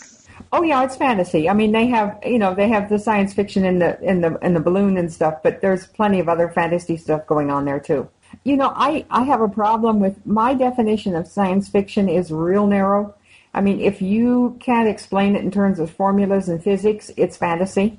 Oh 0.52 0.62
yeah, 0.62 0.84
it's 0.84 0.96
fantasy. 0.96 1.48
I 1.48 1.54
mean, 1.54 1.72
they 1.72 1.86
have 1.88 2.18
you 2.24 2.38
know 2.38 2.54
they 2.54 2.68
have 2.68 2.88
the 2.88 2.98
science 2.98 3.34
fiction 3.34 3.64
in 3.64 3.78
the 3.78 4.00
in 4.00 4.20
the 4.20 4.38
in 4.42 4.54
the 4.54 4.60
balloon 4.60 4.96
and 4.96 5.12
stuff, 5.12 5.42
but 5.42 5.60
there's 5.60 5.86
plenty 5.86 6.20
of 6.20 6.28
other 6.28 6.48
fantasy 6.48 6.96
stuff 6.96 7.26
going 7.26 7.50
on 7.50 7.64
there 7.64 7.80
too. 7.80 8.08
You 8.44 8.56
know, 8.56 8.72
I 8.74 9.04
I 9.10 9.24
have 9.24 9.40
a 9.40 9.48
problem 9.48 10.00
with 10.00 10.24
my 10.26 10.54
definition 10.54 11.14
of 11.14 11.26
science 11.26 11.68
fiction 11.68 12.08
is 12.08 12.30
real 12.30 12.66
narrow. 12.66 13.14
I 13.54 13.60
mean, 13.60 13.80
if 13.80 14.02
you 14.02 14.56
can't 14.60 14.88
explain 14.88 15.34
it 15.34 15.42
in 15.42 15.50
terms 15.50 15.78
of 15.78 15.90
formulas 15.90 16.48
and 16.48 16.62
physics, 16.62 17.10
it's 17.16 17.36
fantasy. 17.36 17.98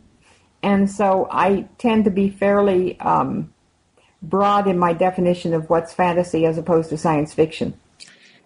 And 0.61 0.89
so 0.89 1.27
I 1.31 1.67
tend 1.77 2.05
to 2.05 2.11
be 2.11 2.29
fairly 2.29 2.99
um, 2.99 3.53
broad 4.21 4.67
in 4.67 4.77
my 4.77 4.93
definition 4.93 5.53
of 5.53 5.69
what's 5.69 5.93
fantasy 5.93 6.45
as 6.45 6.57
opposed 6.57 6.89
to 6.89 6.97
science 6.97 7.33
fiction. 7.33 7.73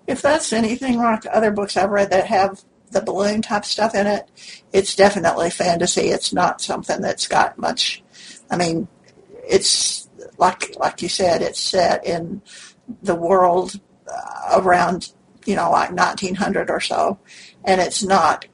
If 0.08 0.22
that's 0.22 0.52
anything 0.54 0.98
like 0.98 1.26
other 1.32 1.52
books 1.52 1.78
I've 1.78 1.90
read 1.90 2.10
that 2.12 2.28
have 2.28 2.64
the 2.92 3.02
balloon 3.02 3.42
type 3.42 3.66
stuff 3.66 3.96
in 3.96 4.08
it, 4.08 4.30
it's 4.72 4.96
definitely 4.96 5.50
fantasy. 5.50 6.10
It's 6.10 6.34
not 6.34 6.62
something 6.62 7.02
that's 7.02 7.28
got 7.28 7.58
much. 7.58 8.04
I 8.50 8.58
mean, 8.58 8.88
it's 9.48 10.10
like 10.38 10.76
like 10.78 11.02
you 11.02 11.10
said, 11.10 11.42
it's 11.42 11.60
set 11.60 12.06
in 12.06 12.42
the 13.02 13.16
world 13.16 13.80
uh, 14.08 14.62
around 14.62 15.12
you 15.46 15.56
know 15.56 15.72
like 15.72 15.92
1900 15.92 16.70
or 16.70 16.80
so, 16.80 17.20
and 17.64 17.82
it's 17.82 18.04
not 18.04 18.46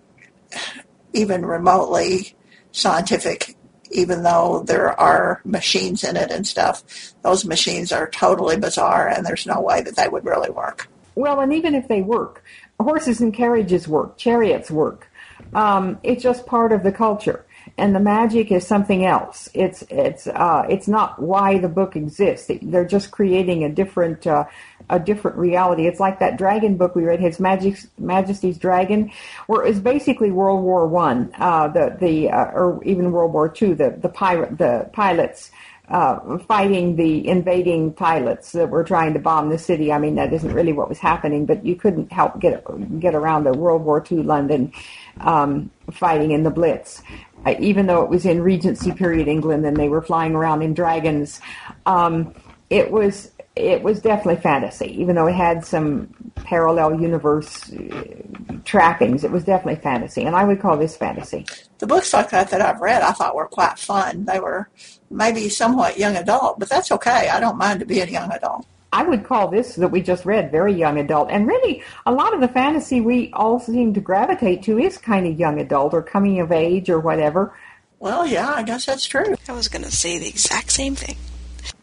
even 1.13 1.45
remotely 1.45 2.35
scientific. 2.71 3.55
Even 3.89 4.23
though 4.23 4.63
there 4.67 4.99
are 4.99 5.39
machines 5.45 6.03
in 6.03 6.17
it 6.17 6.29
and 6.29 6.45
stuff, 6.45 6.83
those 7.21 7.45
machines 7.45 7.93
are 7.93 8.09
totally 8.09 8.57
bizarre, 8.57 9.07
and 9.07 9.25
there's 9.25 9.45
no 9.45 9.61
way 9.61 9.81
that 9.81 9.95
they 9.95 10.09
would 10.09 10.25
really 10.25 10.49
work. 10.49 10.89
Well, 11.15 11.39
and 11.39 11.53
even 11.53 11.73
if 11.73 11.87
they 11.87 12.01
work, 12.01 12.43
horses 12.79 13.21
and 13.21 13.33
carriages 13.33 13.87
work, 13.87 14.17
chariots 14.17 14.69
work. 14.69 15.09
Um, 15.53 15.99
it's 16.03 16.23
just 16.23 16.45
part 16.45 16.71
of 16.71 16.83
the 16.83 16.91
culture, 16.91 17.45
and 17.77 17.95
the 17.95 17.99
magic 17.99 18.51
is 18.51 18.65
something 18.65 19.05
else. 19.05 19.49
It's 19.53 19.83
it's 19.89 20.27
uh, 20.27 20.65
it's 20.69 20.87
not 20.87 21.21
why 21.21 21.59
the 21.59 21.69
book 21.69 21.95
exists. 21.95 22.51
They're 22.61 22.85
just 22.85 23.11
creating 23.11 23.63
a 23.63 23.69
different 23.69 24.25
uh, 24.25 24.45
a 24.89 24.99
different 24.99 25.37
reality. 25.37 25.87
It's 25.87 25.99
like 25.99 26.19
that 26.19 26.37
dragon 26.37 26.75
book 26.75 26.95
we 26.95 27.03
read, 27.03 27.19
His 27.19 27.39
Majesty's 27.39 28.57
Dragon, 28.57 29.11
where 29.45 29.65
it's 29.65 29.79
basically 29.79 30.31
World 30.31 30.63
War 30.63 30.87
One, 30.87 31.31
uh, 31.37 31.67
the 31.67 31.95
the 31.99 32.29
uh, 32.29 32.51
or 32.51 32.83
even 32.83 33.11
World 33.11 33.33
War 33.33 33.47
Two. 33.47 33.75
The 33.75 33.91
the 33.91 34.09
pirate 34.09 34.57
the 34.57 34.89
pilots 34.91 35.51
uh, 35.89 36.37
fighting 36.39 36.95
the 36.97 37.25
invading 37.27 37.93
pilots 37.93 38.51
that 38.51 38.69
were 38.69 38.83
trying 38.83 39.13
to 39.13 39.19
bomb 39.19 39.49
the 39.49 39.57
city. 39.57 39.91
I 39.91 39.99
mean, 39.99 40.15
that 40.15 40.33
isn't 40.33 40.53
really 40.53 40.73
what 40.73 40.89
was 40.89 40.99
happening, 40.99 41.45
but 41.45 41.65
you 41.65 41.75
couldn't 41.75 42.11
help 42.11 42.39
get 42.39 42.63
get 42.99 43.15
around 43.15 43.45
the 43.45 43.53
World 43.53 43.83
War 43.83 44.03
II 44.09 44.23
London 44.23 44.73
um, 45.21 45.71
fighting 45.91 46.31
in 46.31 46.43
the 46.43 46.51
Blitz. 46.51 47.01
Uh, 47.45 47.55
even 47.59 47.85
though 47.87 48.03
it 48.03 48.09
was 48.09 48.25
in 48.25 48.41
Regency 48.41 48.91
period 48.91 49.27
England 49.27 49.65
and 49.65 49.77
they 49.77 49.87
were 49.87 50.01
flying 50.01 50.35
around 50.35 50.61
in 50.61 50.73
dragons, 50.73 51.39
um, 51.85 52.33
it 52.69 52.91
was 52.91 53.31
it 53.55 53.81
was 53.81 54.01
definitely 54.01 54.41
fantasy. 54.41 54.99
Even 55.01 55.15
though 55.15 55.27
it 55.27 55.35
had 55.35 55.63
some 55.65 56.13
parallel 56.35 56.99
universe 56.99 57.71
uh, 57.71 58.23
trappings, 58.65 59.23
it 59.23 59.31
was 59.31 59.45
definitely 59.45 59.81
fantasy, 59.81 60.23
and 60.23 60.35
I 60.35 60.43
would 60.43 60.59
call 60.59 60.75
this 60.75 60.97
fantasy. 60.97 61.45
The 61.77 61.87
books 61.87 62.13
like 62.13 62.29
that 62.31 62.49
that 62.49 62.61
I've 62.61 62.81
read, 62.81 63.01
I 63.03 63.11
thought 63.13 63.35
were 63.35 63.47
quite 63.47 63.79
fun. 63.79 64.25
They 64.25 64.41
were 64.41 64.69
maybe 65.09 65.49
somewhat 65.49 65.97
young 65.97 66.15
adult, 66.15 66.59
but 66.59 66.69
that's 66.69 66.91
okay. 66.91 67.29
I 67.29 67.39
don't 67.39 67.57
mind 67.57 67.79
to 67.79 67.85
be 67.85 68.01
a 68.01 68.05
young 68.05 68.31
adult. 68.31 68.65
I 68.93 69.03
would 69.03 69.25
call 69.25 69.49
this 69.49 69.75
that 69.75 69.89
we 69.89 70.01
just 70.01 70.25
read 70.25 70.51
very 70.51 70.73
young 70.73 70.97
adult. 70.97 71.29
And 71.29 71.47
really, 71.47 71.83
a 72.05 72.11
lot 72.11 72.33
of 72.33 72.39
the 72.39 72.47
fantasy 72.47 73.01
we 73.01 73.31
all 73.33 73.59
seem 73.59 73.93
to 73.93 73.99
gravitate 73.99 74.63
to 74.63 74.79
is 74.79 74.97
kind 74.97 75.27
of 75.27 75.37
young 75.37 75.59
adult 75.59 75.93
or 75.93 76.01
coming 76.01 76.39
of 76.39 76.51
age 76.51 76.89
or 76.89 76.99
whatever. 76.99 77.53
Well, 77.99 78.25
yeah, 78.25 78.53
I 78.53 78.63
guess 78.63 78.85
that's 78.85 79.05
true. 79.05 79.35
I 79.47 79.51
was 79.51 79.67
going 79.67 79.83
to 79.83 79.91
say 79.91 80.19
the 80.19 80.27
exact 80.27 80.71
same 80.71 80.95
thing. 80.95 81.17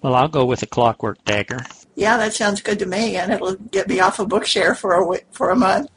Well, 0.01 0.15
I'll 0.15 0.29
go 0.29 0.45
with 0.45 0.63
a 0.63 0.67
clockwork 0.67 1.23
dagger. 1.25 1.61
Yeah, 1.95 2.17
that 2.17 2.35
sounds 2.35 2.61
good 2.61 2.79
to 2.81 2.87
me, 2.87 3.17
and 3.17 3.33
it'll 3.33 3.55
get 3.55 3.89
me 3.89 4.01
off 4.01 4.19
of 4.19 4.29
Bookshare 4.29 4.77
for 4.77 5.15
a 5.15 5.19
for 5.31 5.51
a 5.51 5.57
month. 5.57 5.89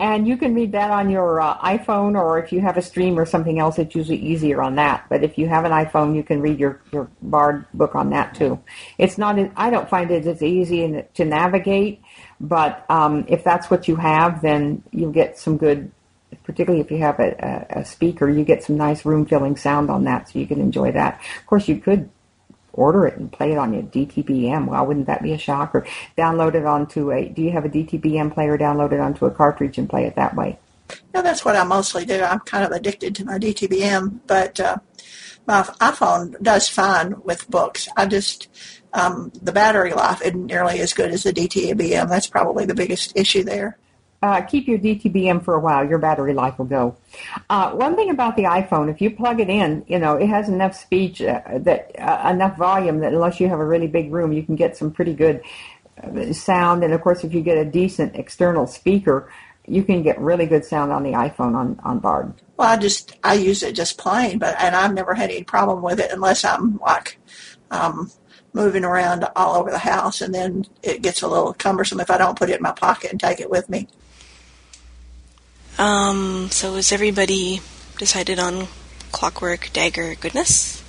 And 0.00 0.28
you 0.28 0.36
can 0.36 0.54
read 0.54 0.72
that 0.72 0.90
on 0.90 1.10
your 1.10 1.40
uh, 1.40 1.58
iPhone, 1.58 2.14
or 2.14 2.38
if 2.38 2.52
you 2.52 2.60
have 2.60 2.76
a 2.76 2.82
stream 2.82 3.18
or 3.18 3.26
something 3.26 3.58
else, 3.58 3.78
it's 3.78 3.94
usually 3.94 4.18
easier 4.18 4.62
on 4.62 4.76
that. 4.76 5.06
But 5.08 5.24
if 5.24 5.38
you 5.38 5.48
have 5.48 5.64
an 5.64 5.72
iPhone, 5.72 6.14
you 6.14 6.22
can 6.22 6.40
read 6.40 6.60
your, 6.60 6.80
your 6.92 7.10
Bard 7.20 7.64
book 7.74 7.94
on 7.94 8.10
that 8.10 8.34
too. 8.34 8.60
It's 8.98 9.18
not, 9.18 9.38
I 9.56 9.70
don't 9.70 9.88
find 9.88 10.10
it 10.10 10.26
as 10.26 10.42
easy 10.42 11.02
to 11.14 11.24
navigate, 11.24 12.00
but 12.38 12.84
um, 12.88 13.24
if 13.28 13.42
that's 13.42 13.70
what 13.70 13.88
you 13.88 13.96
have, 13.96 14.40
then 14.40 14.84
you'll 14.92 15.10
get 15.10 15.38
some 15.38 15.56
good, 15.56 15.90
particularly 16.44 16.80
if 16.84 16.90
you 16.90 16.98
have 16.98 17.18
a, 17.18 17.66
a, 17.74 17.80
a 17.80 17.84
speaker, 17.84 18.28
you 18.28 18.44
get 18.44 18.62
some 18.62 18.76
nice 18.76 19.04
room 19.04 19.26
filling 19.26 19.56
sound 19.56 19.90
on 19.90 20.04
that, 20.04 20.28
so 20.28 20.38
you 20.38 20.46
can 20.46 20.60
enjoy 20.60 20.92
that. 20.92 21.20
Of 21.40 21.46
course, 21.46 21.66
you 21.66 21.78
could 21.78 22.08
order 22.78 23.06
it 23.06 23.16
and 23.18 23.30
play 23.30 23.52
it 23.52 23.58
on 23.58 23.74
your 23.74 23.82
DTBM. 23.82 24.66
Well, 24.66 24.86
wouldn't 24.86 25.06
that 25.06 25.22
be 25.22 25.32
a 25.32 25.38
shocker? 25.38 25.86
Download 26.16 26.54
it 26.54 26.64
onto 26.64 27.12
a. 27.12 27.28
Do 27.28 27.42
you 27.42 27.50
have 27.50 27.64
a 27.64 27.68
DTBM 27.68 28.32
player? 28.32 28.56
Download 28.56 28.92
it 28.92 29.00
onto 29.00 29.26
a 29.26 29.30
cartridge 29.30 29.78
and 29.78 29.88
play 29.88 30.04
it 30.04 30.16
that 30.16 30.34
way. 30.34 30.58
Yeah, 31.14 31.22
that's 31.22 31.44
what 31.44 31.56
I 31.56 31.64
mostly 31.64 32.06
do. 32.06 32.22
I'm 32.22 32.40
kind 32.40 32.64
of 32.64 32.72
addicted 32.72 33.14
to 33.16 33.24
my 33.24 33.38
DTBM, 33.38 34.20
but 34.26 34.58
uh, 34.58 34.78
my 35.46 35.62
iPhone 35.80 36.40
does 36.42 36.68
fine 36.68 37.20
with 37.22 37.50
books. 37.50 37.88
I 37.96 38.06
just 38.06 38.48
um, 38.94 39.32
the 39.42 39.52
battery 39.52 39.92
life 39.92 40.22
isn't 40.22 40.46
nearly 40.46 40.80
as 40.80 40.94
good 40.94 41.10
as 41.10 41.24
the 41.24 41.32
DTBM. 41.32 42.08
That's 42.08 42.26
probably 42.26 42.64
the 42.64 42.74
biggest 42.74 43.16
issue 43.16 43.44
there 43.44 43.78
uh, 44.22 44.40
keep 44.42 44.66
your 44.66 44.78
DTBM 44.78 45.44
for 45.44 45.54
a 45.54 45.60
while. 45.60 45.88
Your 45.88 45.98
battery 45.98 46.34
life 46.34 46.58
will 46.58 46.66
go. 46.66 46.96
Uh, 47.48 47.70
one 47.72 47.94
thing 47.94 48.10
about 48.10 48.36
the 48.36 48.44
iPhone, 48.44 48.90
if 48.90 49.00
you 49.00 49.10
plug 49.10 49.40
it 49.40 49.48
in, 49.48 49.84
you 49.86 49.98
know 49.98 50.16
it 50.16 50.28
has 50.28 50.48
enough 50.48 50.74
speech 50.74 51.22
uh, 51.22 51.40
that 51.58 51.92
uh, 51.98 52.28
enough 52.30 52.56
volume 52.56 52.98
that 53.00 53.12
unless 53.12 53.38
you 53.38 53.48
have 53.48 53.60
a 53.60 53.64
really 53.64 53.86
big 53.86 54.12
room, 54.12 54.32
you 54.32 54.42
can 54.42 54.56
get 54.56 54.76
some 54.76 54.90
pretty 54.90 55.14
good 55.14 55.40
uh, 56.02 56.32
sound. 56.32 56.82
And 56.82 56.92
of 56.92 57.00
course, 57.00 57.22
if 57.22 57.32
you 57.32 57.42
get 57.42 57.58
a 57.58 57.64
decent 57.64 58.16
external 58.16 58.66
speaker, 58.66 59.30
you 59.66 59.84
can 59.84 60.02
get 60.02 60.18
really 60.20 60.46
good 60.46 60.64
sound 60.64 60.90
on 60.90 61.04
the 61.04 61.12
iPhone 61.12 61.54
on 61.54 61.78
on 61.84 62.00
Bard. 62.00 62.34
Well, 62.56 62.68
I 62.68 62.76
just 62.76 63.16
I 63.22 63.34
use 63.34 63.62
it 63.62 63.76
just 63.76 63.98
plain, 63.98 64.40
but 64.40 64.56
and 64.58 64.74
I've 64.74 64.94
never 64.94 65.14
had 65.14 65.30
any 65.30 65.44
problem 65.44 65.80
with 65.82 66.00
it 66.00 66.10
unless 66.10 66.44
I'm 66.44 66.78
like. 66.78 67.18
Um, 67.70 68.10
moving 68.54 68.82
around 68.82 69.26
all 69.36 69.56
over 69.56 69.70
the 69.70 69.78
house, 69.78 70.22
and 70.22 70.34
then 70.34 70.64
it 70.82 71.02
gets 71.02 71.20
a 71.20 71.28
little 71.28 71.52
cumbersome 71.52 72.00
if 72.00 72.10
I 72.10 72.16
don't 72.16 72.36
put 72.36 72.48
it 72.48 72.56
in 72.56 72.62
my 72.62 72.72
pocket 72.72 73.12
and 73.12 73.20
take 73.20 73.40
it 73.40 73.50
with 73.50 73.68
me. 73.68 73.86
Um, 75.78 76.48
so 76.50 76.74
has 76.74 76.90
everybody 76.90 77.60
decided 77.98 78.38
on 78.38 78.66
Clockwork 79.12 79.70
Dagger 79.72 80.16
goodness? 80.16 80.82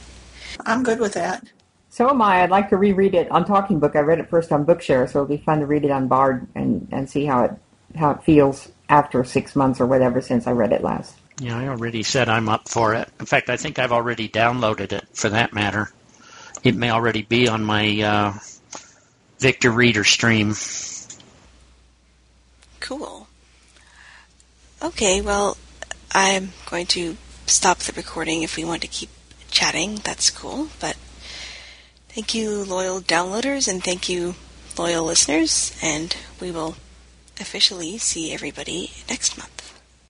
I'm 0.65 0.83
good 0.83 0.99
with 0.99 1.13
that. 1.13 1.47
So 1.89 2.09
am 2.09 2.21
I. 2.21 2.43
I'd 2.43 2.49
like 2.49 2.69
to 2.69 2.77
reread 2.77 3.13
it 3.13 3.29
on 3.31 3.45
Talking 3.45 3.79
Book. 3.79 3.95
I 3.95 3.99
read 3.99 4.19
it 4.19 4.29
first 4.29 4.51
on 4.51 4.65
Bookshare, 4.65 5.09
so 5.09 5.23
it'll 5.23 5.37
be 5.37 5.43
fun 5.43 5.59
to 5.59 5.65
read 5.65 5.85
it 5.85 5.91
on 5.91 6.07
Bard 6.07 6.47
and, 6.55 6.87
and 6.91 7.09
see 7.09 7.25
how 7.25 7.43
it 7.43 7.51
how 7.97 8.11
it 8.11 8.23
feels 8.23 8.71
after 8.87 9.23
six 9.23 9.55
months 9.55 9.81
or 9.81 9.87
whatever 9.87 10.21
since 10.21 10.45
I 10.47 10.51
read 10.51 10.71
it 10.71 10.83
last. 10.83 11.15
Yeah, 11.39 11.57
I 11.57 11.67
already 11.67 12.03
said 12.03 12.29
I'm 12.29 12.49
up 12.49 12.67
for 12.67 12.93
it. 12.93 13.09
In 13.19 13.25
fact, 13.25 13.49
I 13.49 13.57
think 13.57 13.79
I've 13.79 13.91
already 13.91 14.27
downloaded 14.27 14.91
it 14.91 15.05
for 15.13 15.29
that 15.29 15.53
matter. 15.53 15.89
It 16.63 16.75
may 16.75 16.91
already 16.91 17.21
be 17.21 17.47
on 17.47 17.63
my 17.63 18.01
uh, 18.01 18.33
Victor 19.39 19.71
Reader 19.71 20.03
stream. 20.03 20.53
Cool. 22.79 23.28
Okay, 24.81 25.19
well, 25.19 25.57
I'm 26.13 26.53
going 26.69 26.85
to 26.87 27.17
stop 27.45 27.79
the 27.79 27.91
recording 27.91 28.43
if 28.43 28.55
we 28.55 28.63
want 28.63 28.81
to 28.81 28.87
keep 28.87 29.09
chatting. 29.51 29.95
That's 29.95 30.29
cool. 30.29 30.69
But 30.79 30.95
thank 32.07 32.33
you, 32.33 32.63
loyal 32.63 33.01
downloaders, 33.01 33.67
and 33.67 33.83
thank 33.83 34.07
you, 34.07 34.35
loyal 34.77 35.03
listeners. 35.03 35.77
And 35.83 36.15
we 36.39 36.49
will 36.49 36.77
officially 37.41 37.97
see 37.97 38.33
everybody 38.33 38.91
next 39.09 39.37
month. 39.37 39.58